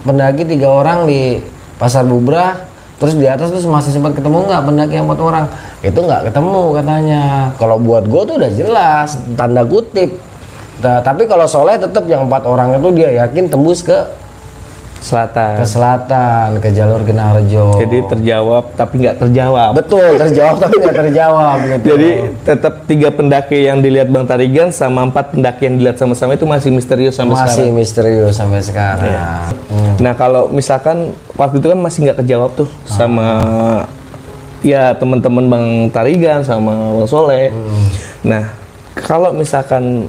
pendaki 0.02 0.44
tiga 0.44 0.70
orang 0.70 1.06
di 1.06 1.40
pasar 1.78 2.04
Bubrah? 2.10 2.66
Terus 2.98 3.14
di 3.18 3.30
atas 3.30 3.54
tuh 3.54 3.62
masih 3.70 3.94
sempat 3.94 4.18
ketemu 4.18 4.50
nggak 4.50 4.62
pendaki 4.66 4.94
yang 4.98 5.06
empat 5.06 5.22
orang? 5.22 5.46
Itu 5.86 6.00
nggak 6.02 6.34
ketemu 6.34 6.64
katanya. 6.74 7.22
Kalau 7.62 7.78
buat 7.78 8.04
gue 8.10 8.22
tuh 8.26 8.36
udah 8.42 8.52
jelas, 8.54 9.18
tanda 9.38 9.62
kutip. 9.62 10.18
Nah, 10.82 11.00
tapi 11.06 11.30
kalau 11.30 11.46
Soleh 11.46 11.78
tetap 11.78 12.04
yang 12.10 12.26
empat 12.26 12.50
orang 12.50 12.76
itu 12.82 12.90
dia 12.98 13.14
yakin 13.24 13.46
tembus 13.48 13.86
ke 13.86 13.94
Selatan. 15.04 15.60
ke 15.60 15.66
selatan, 15.68 16.48
ke 16.64 16.72
jalur 16.72 17.04
Genarjo. 17.04 17.76
Jadi 17.76 17.98
terjawab 18.08 18.72
tapi 18.80 19.04
nggak 19.04 19.20
terjawab. 19.20 19.72
betul 19.76 20.16
terjawab 20.16 20.56
tapi 20.64 20.76
nggak 20.80 20.96
terjawab 20.96 21.58
gitu. 21.68 21.86
Jadi 21.92 22.10
tetap 22.48 22.74
tiga 22.88 23.10
pendaki 23.12 23.68
yang 23.68 23.84
dilihat 23.84 24.08
Bang 24.08 24.24
Tarigan 24.24 24.72
sama 24.72 25.04
empat 25.04 25.36
pendaki 25.36 25.68
yang 25.68 25.76
dilihat 25.76 26.00
sama-sama 26.00 26.40
itu 26.40 26.48
masih 26.48 26.72
misterius 26.72 27.20
sampai 27.20 27.36
masih 27.36 27.68
sekarang. 27.68 27.76
misterius 27.76 28.34
sampai 28.40 28.62
sekarang. 28.64 29.52
Hmm. 29.68 29.94
Nah 30.00 30.14
kalau 30.16 30.48
misalkan 30.48 31.12
waktu 31.36 31.60
itu 31.60 31.68
kan 31.68 31.80
masih 31.84 32.00
nggak 32.08 32.18
kejawab 32.24 32.52
tuh 32.56 32.70
sama 32.88 33.28
ya 34.64 34.96
teman-teman 34.96 35.46
Bang 35.52 35.68
Tarigan 35.92 36.48
sama 36.48 36.96
Bang 36.96 37.12
Soleh. 37.12 37.52
Nah 38.24 38.56
kalau 39.04 39.36
misalkan 39.36 40.08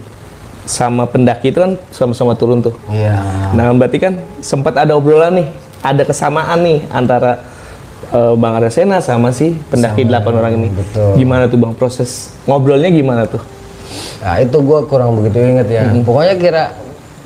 sama 0.65 1.05
pendaki 1.05 1.53
itu 1.53 1.61
kan 1.61 1.77
sama-sama 1.93 2.33
turun 2.37 2.65
tuh. 2.65 2.75
Iya. 2.89 3.21
Nah 3.53 3.73
berarti 3.77 4.01
kan 4.01 4.21
sempat 4.41 4.77
ada 4.81 4.97
obrolan 4.97 5.37
nih, 5.45 5.49
ada 5.85 6.03
kesamaan 6.05 6.65
nih 6.65 6.79
antara 6.89 7.45
eh, 8.09 8.35
Bang 8.37 8.57
Arsena 8.59 9.01
sama 9.05 9.31
si 9.31 9.53
pendaki 9.69 10.09
delapan 10.09 10.33
orang 10.41 10.53
ini. 10.57 10.69
betul. 10.73 11.21
Gimana 11.21 11.45
tuh 11.49 11.59
Bang 11.61 11.77
proses 11.77 12.33
ngobrolnya 12.49 12.89
gimana 12.89 13.29
tuh? 13.29 13.45
Nah 14.25 14.41
itu 14.41 14.57
gue 14.57 14.81
kurang 14.89 15.21
begitu 15.21 15.37
inget 15.45 15.69
ya. 15.69 15.85
Pokoknya 16.01 16.35
kira 16.41 16.65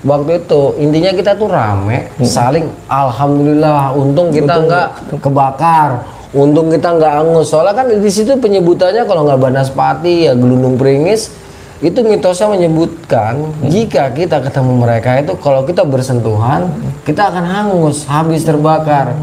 waktu 0.03 0.43
itu 0.43 0.63
intinya 0.83 1.11
kita 1.15 1.33
tuh 1.39 1.49
rame, 1.51 2.11
saling 2.27 2.67
alhamdulillah 2.91 3.95
untung 3.95 4.35
kita 4.35 4.55
nggak 4.67 4.89
kebakar, 5.23 6.03
untung 6.35 6.75
kita 6.75 6.99
nggak 6.99 7.13
angus. 7.23 7.55
Soalnya 7.55 7.75
kan 7.79 7.87
di 7.87 8.11
situ 8.11 8.35
penyebutannya 8.35 9.07
kalau 9.07 9.31
nggak 9.31 9.39
banaspati 9.39 10.27
ya 10.27 10.35
gelundung 10.35 10.75
peringis 10.75 11.31
itu 11.79 12.03
mitosnya 12.03 12.51
menyebutkan 12.51 13.39
jika 13.71 14.11
kita 14.11 14.43
ketemu 14.43 14.83
mereka 14.83 15.15
itu 15.23 15.39
kalau 15.39 15.63
kita 15.63 15.87
bersentuhan 15.87 16.67
kita 17.07 17.31
akan 17.31 17.45
hangus 17.47 18.03
habis 18.11 18.43
terbakar. 18.43 19.15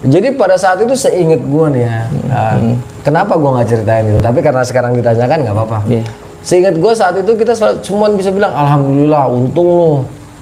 Jadi 0.00 0.32
pada 0.32 0.56
saat 0.56 0.80
itu 0.80 0.96
seinget 0.96 1.44
gue 1.44 1.66
nih 1.76 1.82
ya 1.84 2.08
uh, 2.32 2.56
kenapa 3.04 3.36
gue 3.36 3.50
nggak 3.52 3.68
ceritain 3.68 4.04
itu? 4.10 4.18
Tapi 4.18 4.38
karena 4.42 4.64
sekarang 4.64 4.96
ditanyakan 4.96 5.38
nggak 5.44 5.54
apa-apa. 5.54 5.78
Iya. 5.86 6.02
Seingat 6.40 6.74
gue 6.80 6.92
saat 6.96 7.14
itu 7.20 7.30
kita 7.36 7.52
cuma 7.84 8.08
bisa 8.10 8.32
bilang 8.32 8.50
alhamdulillah 8.56 9.28
untung 9.30 9.68
lu. 9.68 9.92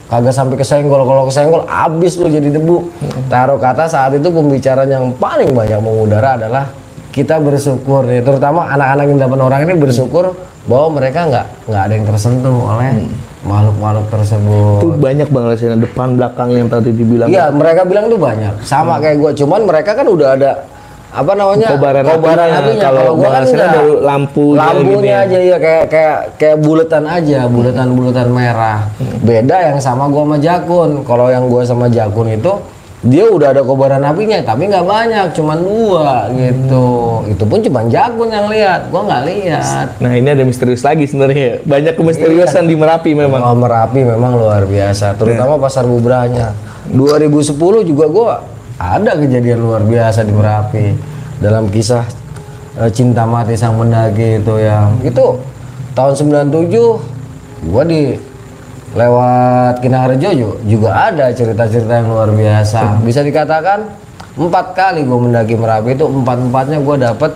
Kagak 0.08 0.32
sampai 0.32 0.56
kesenggol 0.56 1.04
kalau 1.04 1.28
kesenggol 1.28 1.68
abis 1.68 2.16
lu 2.16 2.32
jadi 2.32 2.48
debu. 2.48 2.88
Taruh 3.28 3.60
kata 3.60 3.84
saat 3.84 4.16
itu 4.16 4.32
pembicaraan 4.32 4.88
yang 4.88 5.12
paling 5.20 5.52
banyak 5.52 5.84
mengudara 5.84 6.40
adalah 6.40 6.72
kita 7.12 7.36
bersyukur 7.36 8.08
nih. 8.08 8.24
Terutama 8.24 8.72
anak-anak 8.72 9.04
yang 9.04 9.16
delapan 9.20 9.40
orang 9.44 9.60
ini 9.68 9.74
bersyukur 9.76 10.32
bahwa 10.68 11.00
mereka 11.00 11.24
nggak 11.26 11.46
nggak 11.64 11.82
ada 11.88 11.92
yang 11.96 12.06
tersentuh 12.06 12.52
oleh 12.52 13.08
makhluk-makhluk 13.42 14.06
tersebut. 14.12 14.78
Itu 14.84 14.88
banyak 15.00 15.28
Bang 15.32 15.46
Arsena 15.48 15.76
depan 15.80 16.08
belakang 16.20 16.48
yang 16.52 16.68
tadi 16.68 16.90
dibilang. 16.92 17.28
Iya 17.32 17.48
mereka 17.48 17.88
bilang 17.88 18.12
tuh 18.12 18.20
banyak 18.20 18.54
sama 18.62 19.00
kayak 19.00 19.16
gue 19.16 19.30
cuman 19.40 19.60
mereka 19.64 19.96
kan 19.96 20.06
udah 20.06 20.28
ada 20.36 20.50
apa 21.08 21.32
namanya 21.32 21.68
Kobaran 21.72 22.04
apinya. 22.04 22.84
Kalau 22.84 23.16
gua 23.16 23.24
Bang 23.24 23.34
Arsena 23.40 23.64
enggak. 23.64 23.76
baru 23.80 23.92
lampunya 24.04 24.60
lampunya 24.60 25.16
gitu 25.24 25.24
aja 25.24 25.38
ya 25.40 25.56
kayak 25.56 25.84
kayak 25.88 26.16
kayak 26.36 26.56
buletan 26.60 27.04
aja 27.08 27.38
buletan 27.48 27.88
buletan 27.96 28.28
merah 28.28 28.78
beda 29.24 29.56
yang 29.72 29.78
sama 29.80 30.04
gua 30.12 30.28
sama 30.28 30.36
Jakun 30.36 30.90
kalau 31.08 31.32
yang 31.32 31.48
gua 31.48 31.64
sama 31.64 31.88
Jakun 31.88 32.28
itu 32.28 32.52
dia 32.98 33.30
udah 33.30 33.54
ada 33.54 33.62
kobaran 33.62 34.02
apinya 34.02 34.42
tapi 34.42 34.66
nggak 34.66 34.82
banyak 34.82 35.26
cuman 35.30 35.58
dua 35.62 36.26
gitu 36.34 37.22
itu 37.30 37.44
pun 37.46 37.62
cuma 37.62 37.86
Jakun 37.86 38.26
yang 38.26 38.50
lihat 38.50 38.90
gua 38.90 39.06
nggak 39.06 39.22
lihat 39.22 39.86
Nah 40.02 40.12
ini 40.14 40.28
ada 40.30 40.42
misterius 40.42 40.82
lagi 40.86 41.06
sebenarnya. 41.06 41.62
Banyak 41.66 41.94
kemisteriusan 41.98 42.66
di 42.66 42.74
Merapi 42.78 43.14
memang. 43.14 43.42
Oh, 43.42 43.56
Merapi 43.58 44.00
memang 44.02 44.38
luar 44.38 44.64
biasa, 44.66 45.14
terutama 45.18 45.58
pasar 45.58 45.86
bubrahnya. 45.86 46.54
2010 46.90 47.84
juga 47.84 48.06
gua 48.08 48.32
ada 48.78 49.12
kejadian 49.18 49.58
luar 49.58 49.82
biasa 49.84 50.22
di 50.24 50.32
Merapi 50.32 50.86
dalam 51.42 51.68
kisah 51.68 52.06
eh, 52.78 52.90
cinta 52.94 53.26
mati 53.26 53.58
sang 53.58 53.76
pendaki 53.76 54.38
itu 54.40 54.54
ya. 54.58 54.88
Itu 55.02 55.42
tahun 55.92 56.14
97 56.48 57.68
gua 57.68 57.82
di 57.82 58.27
lewat 58.92 59.80
Kinarjo 59.80 60.30
ju- 60.30 60.58
juga 60.66 60.90
ada 61.08 61.28
cerita-cerita 61.30 61.92
yang 61.94 62.08
luar 62.08 62.30
biasa. 62.30 63.00
Bisa 63.00 63.20
dikatakan 63.20 63.84
empat 64.32 64.66
kali 64.72 65.02
gua 65.02 65.18
mendaki 65.18 65.54
Merapi 65.54 65.92
itu 65.92 66.04
empat 66.04 66.36
empatnya 66.38 66.78
gua 66.78 66.96
dapet 66.96 67.32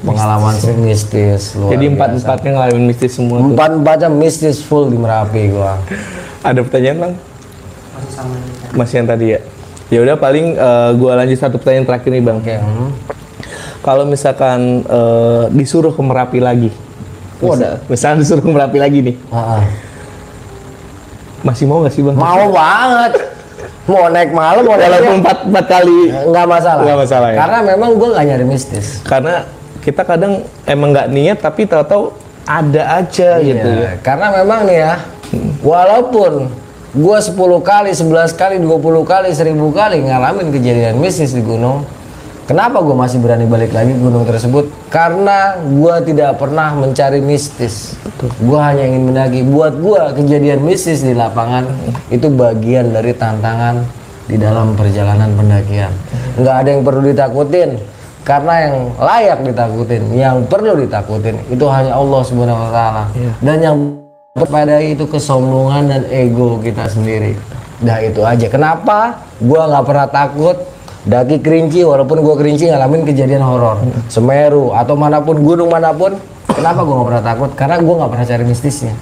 pengalaman 0.00 0.54
mistis 0.80 1.54
luar 1.54 1.70
Jadi 1.72 1.84
empat 1.88 2.08
empatnya 2.12 2.50
ngalamin 2.52 2.84
mistis 2.84 3.12
semua. 3.12 3.36
tuh. 3.36 3.46
empat 3.50 3.70
empatnya 3.72 4.08
mistis 4.08 4.58
full 4.58 4.86
di 4.86 4.96
Merapi 4.96 5.48
gua. 5.48 5.78
Ada 6.46 6.60
pertanyaan 6.60 6.98
bang? 7.00 7.12
Masih 8.72 8.94
yang 8.98 9.08
tadi 9.08 9.26
ya. 9.30 9.40
Ya 9.88 9.98
udah 10.00 10.16
paling 10.16 10.54
eh, 10.54 10.90
gua 10.96 11.12
lanjut 11.14 11.36
satu 11.36 11.56
pertanyaan 11.56 11.84
terakhir 11.84 12.10
nih 12.10 12.22
bang. 12.22 12.38
Oke. 12.38 12.56
hmm. 12.56 12.88
Kalau 13.80 14.04
misalkan 14.04 14.60
eh, 14.82 15.44
disuruh 15.50 15.90
ke 15.90 16.00
Merapi 16.00 16.38
lagi, 16.38 16.70
Wadah. 17.38 17.82
misalnya 17.86 18.22
disuruh 18.22 18.40
ke 18.40 18.48
Merapi 18.48 18.78
lagi 18.78 18.98
nih, 19.02 19.16
Ah, 19.28 19.58
ah. 19.58 19.62
Masih 21.42 21.64
mau 21.66 21.82
nggak 21.82 21.94
sih 21.94 22.02
bang? 22.02 22.16
Mau 22.16 22.44
banget. 22.50 23.12
Mau 23.82 24.06
naik 24.06 24.30
malam, 24.30 24.62
mau 24.62 24.78
naik 24.78 24.90
Walaupun 24.94 25.14
empat 25.18 25.38
empat 25.42 25.64
kali. 25.66 26.00
nggak 26.30 26.46
masalah. 26.46 26.82
Nggak 26.86 26.98
masalah 27.02 27.28
ya? 27.34 27.38
Karena 27.42 27.58
memang 27.66 27.90
gua 27.98 28.08
nggak 28.14 28.26
nyari 28.30 28.46
mistis. 28.46 28.86
Karena 29.02 29.34
kita 29.82 30.02
kadang 30.06 30.46
emang 30.64 30.94
nggak 30.94 31.08
niat 31.10 31.38
tapi 31.42 31.66
tahu-tahu 31.66 32.14
ada 32.46 32.82
aja 33.02 33.42
gitu 33.42 33.68
ya. 33.68 33.78
Iya, 33.78 33.90
Karena 34.02 34.30
memang 34.38 34.66
nih 34.66 34.78
ya, 34.86 34.94
walaupun 35.66 36.50
gua 36.94 37.18
10 37.18 37.34
kali, 37.62 37.90
11 37.90 38.34
kali, 38.38 38.62
20 38.62 39.02
kali, 39.02 39.28
1000 39.34 39.50
kali 39.74 39.96
ngalamin 40.06 40.48
kejadian 40.54 41.02
mistis 41.02 41.34
di 41.34 41.42
gunung. 41.42 41.82
Kenapa 42.52 42.84
gue 42.84 42.92
masih 42.92 43.16
berani 43.16 43.48
balik 43.48 43.72
lagi 43.72 43.96
ke 43.96 44.00
gunung 44.04 44.28
tersebut? 44.28 44.68
Karena 44.92 45.56
gua 45.72 46.04
tidak 46.04 46.36
pernah 46.36 46.76
mencari 46.76 47.24
mistis. 47.24 47.96
Gua 48.44 48.68
hanya 48.68 48.92
ingin 48.92 49.08
mendaki. 49.08 49.40
Buat 49.40 49.80
gua 49.80 50.12
kejadian 50.12 50.60
mistis 50.60 51.00
di 51.00 51.16
lapangan 51.16 51.64
itu 52.12 52.28
bagian 52.28 52.92
dari 52.92 53.16
tantangan 53.16 53.88
di 54.28 54.36
dalam 54.36 54.76
perjalanan 54.76 55.32
pendakian. 55.32 55.96
Nggak 56.36 56.56
ada 56.60 56.68
yang 56.68 56.82
perlu 56.84 57.00
ditakutin. 57.08 57.70
Karena 58.20 58.54
yang 58.68 58.76
layak 59.00 59.38
ditakutin, 59.48 60.02
yang 60.12 60.36
perlu 60.44 60.76
ditakutin 60.76 61.40
itu 61.48 61.64
hanya 61.72 61.96
Allah 61.96 62.20
Subhanahu 62.20 62.68
wa 62.68 62.68
taala. 62.68 63.04
Dan 63.40 63.56
yang 63.64 63.76
pada 64.36 64.76
itu 64.76 65.08
kesombongan 65.08 65.88
dan 65.88 66.02
ego 66.12 66.60
kita 66.60 66.84
sendiri. 66.84 67.32
Dah 67.80 67.96
itu 68.04 68.20
aja. 68.20 68.44
Kenapa? 68.52 69.24
Gua 69.40 69.72
nggak 69.72 69.84
pernah 69.88 70.08
takut 70.12 70.71
daki 71.02 71.42
kerinci 71.42 71.82
walaupun 71.82 72.22
gua 72.22 72.34
kerinci 72.38 72.70
ngalamin 72.70 73.02
kejadian 73.06 73.42
horor. 73.42 73.82
Semeru 74.06 74.70
atau 74.74 74.94
mana 74.94 75.18
pun 75.22 75.38
gunung 75.40 75.70
mana 75.70 75.90
pun. 75.90 76.14
Kenapa 76.52 76.84
gua 76.84 76.94
nggak 77.00 77.08
pernah 77.08 77.24
takut? 77.24 77.50
Karena 77.56 77.76
gua 77.80 77.94
nggak 78.04 78.10
pernah 78.12 78.26
cari 78.28 78.44
mistisnya. 78.46 78.94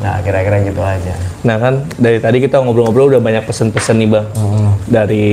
Nah 0.00 0.22
kira-kira 0.22 0.62
gitu 0.64 0.80
aja. 0.80 1.14
Nah 1.42 1.56
kan 1.58 1.74
dari 1.98 2.18
tadi 2.22 2.38
kita 2.38 2.62
ngobrol-ngobrol 2.62 3.10
udah 3.10 3.22
banyak 3.22 3.44
pesan-pesan 3.44 3.96
nih 4.00 4.08
bang, 4.08 4.26
dari 4.86 5.26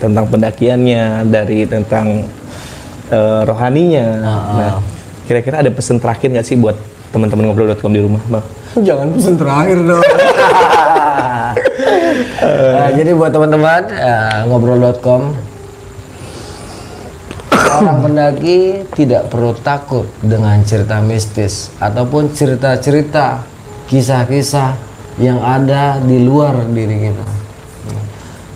tentang 0.00 0.24
pendakiannya, 0.32 1.28
dari 1.28 1.68
tentang 1.68 2.26
eh, 3.12 3.42
rohaninya. 3.44 4.06
Nah 4.56 4.72
kira-kira 5.28 5.60
ada 5.62 5.70
pesan 5.70 6.00
terakhir 6.00 6.32
nggak 6.32 6.46
sih 6.46 6.56
buat 6.56 6.74
teman-teman 7.12 7.52
ngobrol.com 7.52 7.92
di 7.92 8.02
rumah 8.02 8.22
bang? 8.26 8.44
Jangan 8.80 9.06
pesan 9.12 9.34
terakhir 9.36 9.78
dong. 9.84 10.04
Nah, 12.42 12.90
jadi 12.98 13.10
buat 13.12 13.30
teman-teman 13.30 13.82
eh, 13.92 14.38
ngobrol.com 14.48 15.51
orang 17.52 17.98
pendaki 18.04 18.84
tidak 18.96 19.28
perlu 19.28 19.52
takut 19.60 20.06
dengan 20.20 20.60
cerita 20.64 21.00
mistis 21.00 21.72
ataupun 21.78 22.32
cerita-cerita 22.32 23.44
kisah-kisah 23.88 24.76
yang 25.20 25.40
ada 25.44 26.00
di 26.00 26.24
luar 26.24 26.64
diri 26.72 27.10
kita. 27.10 27.26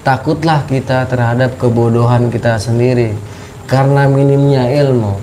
Takutlah 0.07 0.63
kita 0.71 1.05
terhadap 1.11 1.59
kebodohan 1.59 2.31
kita 2.31 2.57
sendiri 2.63 3.13
karena 3.67 4.07
minimnya 4.07 4.71
ilmu. 4.71 5.19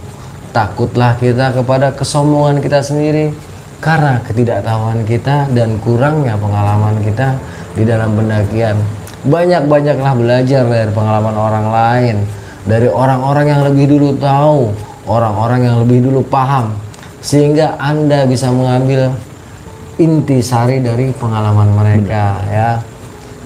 Takutlah 0.52 1.18
kita 1.18 1.56
kepada 1.56 1.96
kesombongan 1.96 2.62
kita 2.62 2.84
sendiri 2.84 3.34
karena 3.82 4.22
ketidaktahuan 4.22 5.02
kita 5.08 5.50
dan 5.56 5.80
kurangnya 5.82 6.38
pengalaman 6.38 7.00
kita 7.02 7.40
di 7.74 7.84
dalam 7.88 8.14
pendakian. 8.14 8.78
Banyak-banyaklah 9.24 10.14
belajar 10.20 10.68
dari 10.68 10.92
pengalaman 10.92 11.36
orang 11.36 11.68
lain, 11.72 12.16
dari 12.64 12.88
orang-orang 12.88 13.46
yang 13.52 13.62
lebih 13.68 13.86
dulu 13.98 14.10
tahu, 14.20 14.72
orang-orang 15.08 15.62
yang 15.68 15.78
lebih 15.84 16.00
dulu 16.08 16.24
paham, 16.24 16.72
sehingga 17.20 17.76
Anda 17.80 18.24
bisa 18.24 18.52
mengambil 18.52 19.12
inti 20.00 20.40
sari 20.40 20.80
dari 20.80 21.12
pengalaman 21.14 21.70
mereka 21.76 22.40
ya. 22.50 22.72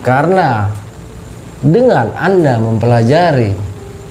Karena 0.05 0.70
dengan 1.65 2.13
Anda 2.13 2.61
mempelajari 2.61 3.51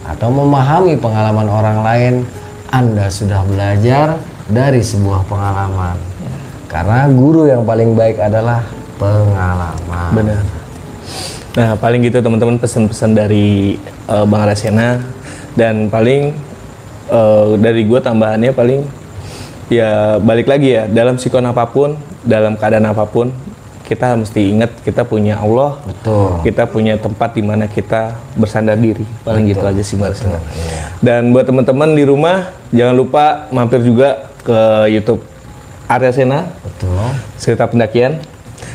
atau 0.06 0.28
memahami 0.30 0.98
pengalaman 0.98 1.48
orang 1.50 1.78
lain, 1.82 2.14
Anda 2.74 3.06
sudah 3.06 3.46
belajar 3.46 4.18
dari 4.50 4.82
sebuah 4.82 5.26
pengalaman. 5.30 5.98
Karena 6.66 7.06
guru 7.10 7.46
yang 7.46 7.62
paling 7.62 7.94
baik 7.94 8.18
adalah 8.18 8.62
pengalaman. 8.98 10.10
Benar. 10.12 10.55
Nah, 11.56 11.72
paling 11.80 12.04
gitu 12.04 12.20
teman-teman 12.20 12.60
pesan-pesan 12.60 13.16
dari 13.16 13.80
eh, 13.80 14.24
Bang 14.28 14.44
Rasena 14.44 15.00
dan 15.56 15.88
paling 15.88 16.36
eh, 17.08 17.46
dari 17.56 17.82
gue 17.88 17.96
tambahannya 17.96 18.52
paling 18.52 18.84
ya 19.72 20.20
balik 20.20 20.46
lagi 20.46 20.76
ya 20.76 20.84
dalam 20.84 21.16
sikon 21.16 21.48
apa 21.48 21.64
pun, 21.64 21.96
dalam 22.22 22.60
keadaan 22.60 22.92
apa 22.92 23.08
pun 23.08 23.32
kita 23.88 24.18
mesti 24.18 24.52
ingat 24.52 24.70
kita 24.82 25.06
punya 25.06 25.38
Allah, 25.40 25.80
Betul. 25.86 26.42
kita 26.44 26.66
punya 26.68 26.98
tempat 26.98 27.38
di 27.38 27.42
mana 27.46 27.70
kita 27.70 28.18
bersandar 28.36 28.76
diri. 28.76 29.06
Paling 29.22 29.46
gitu 29.48 29.64
aja 29.64 29.80
sih 29.80 29.96
Bang 29.96 30.12
Rasena. 30.12 30.42
Dan 31.00 31.32
buat 31.32 31.48
teman-teman 31.48 31.96
di 31.96 32.04
rumah 32.04 32.52
jangan 32.68 32.92
lupa 32.92 33.48
mampir 33.48 33.80
juga 33.80 34.28
ke 34.44 34.92
YouTube 34.92 35.24
Arya 35.88 36.12
Sena 36.12 36.52
Betul. 36.60 37.16
cerita 37.40 37.64
pendakian 37.64 38.20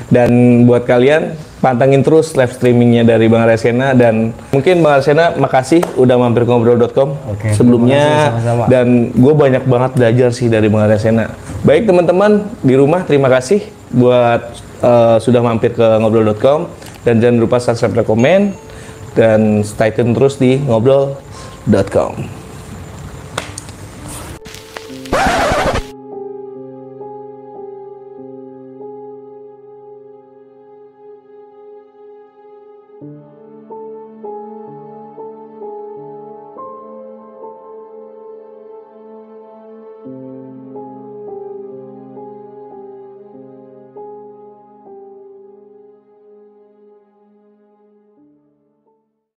dan 0.09 0.63
buat 0.65 0.87
kalian 0.87 1.35
pantengin 1.61 2.01
terus 2.01 2.33
live 2.33 2.49
streamingnya 2.51 3.05
dari 3.05 3.29
Bang 3.29 3.45
Resena 3.45 3.93
dan 3.93 4.33
mungkin 4.49 4.81
Bang 4.81 4.97
Resena 4.97 5.37
makasih 5.37 5.85
udah 5.93 6.17
mampir 6.17 6.43
ke 6.43 6.49
ngobrol.com 6.49 7.09
Oke, 7.29 7.53
sebelumnya 7.53 8.01
kasih, 8.01 8.25
sama-sama. 8.33 8.63
dan 8.65 8.87
gue 9.13 9.33
banyak 9.37 9.63
banget 9.69 9.91
belajar 9.93 10.29
sih 10.33 10.49
dari 10.49 10.67
Bang 10.73 10.89
Resena 10.89 11.29
baik 11.61 11.85
teman-teman 11.85 12.49
di 12.65 12.73
rumah 12.73 13.05
terima 13.05 13.29
kasih 13.29 13.61
buat 13.93 14.41
eh, 14.81 15.17
sudah 15.21 15.41
mampir 15.45 15.77
ke 15.77 15.87
ngobrol.com 16.01 16.65
dan 17.05 17.21
jangan 17.21 17.37
lupa 17.37 17.61
subscribe 17.61 18.01
dan 18.01 18.05
komen 18.09 18.41
dan 19.13 19.39
stay 19.61 19.93
tune 19.93 20.17
terus 20.17 20.41
di 20.41 20.57
ngobrol.com 20.65 22.40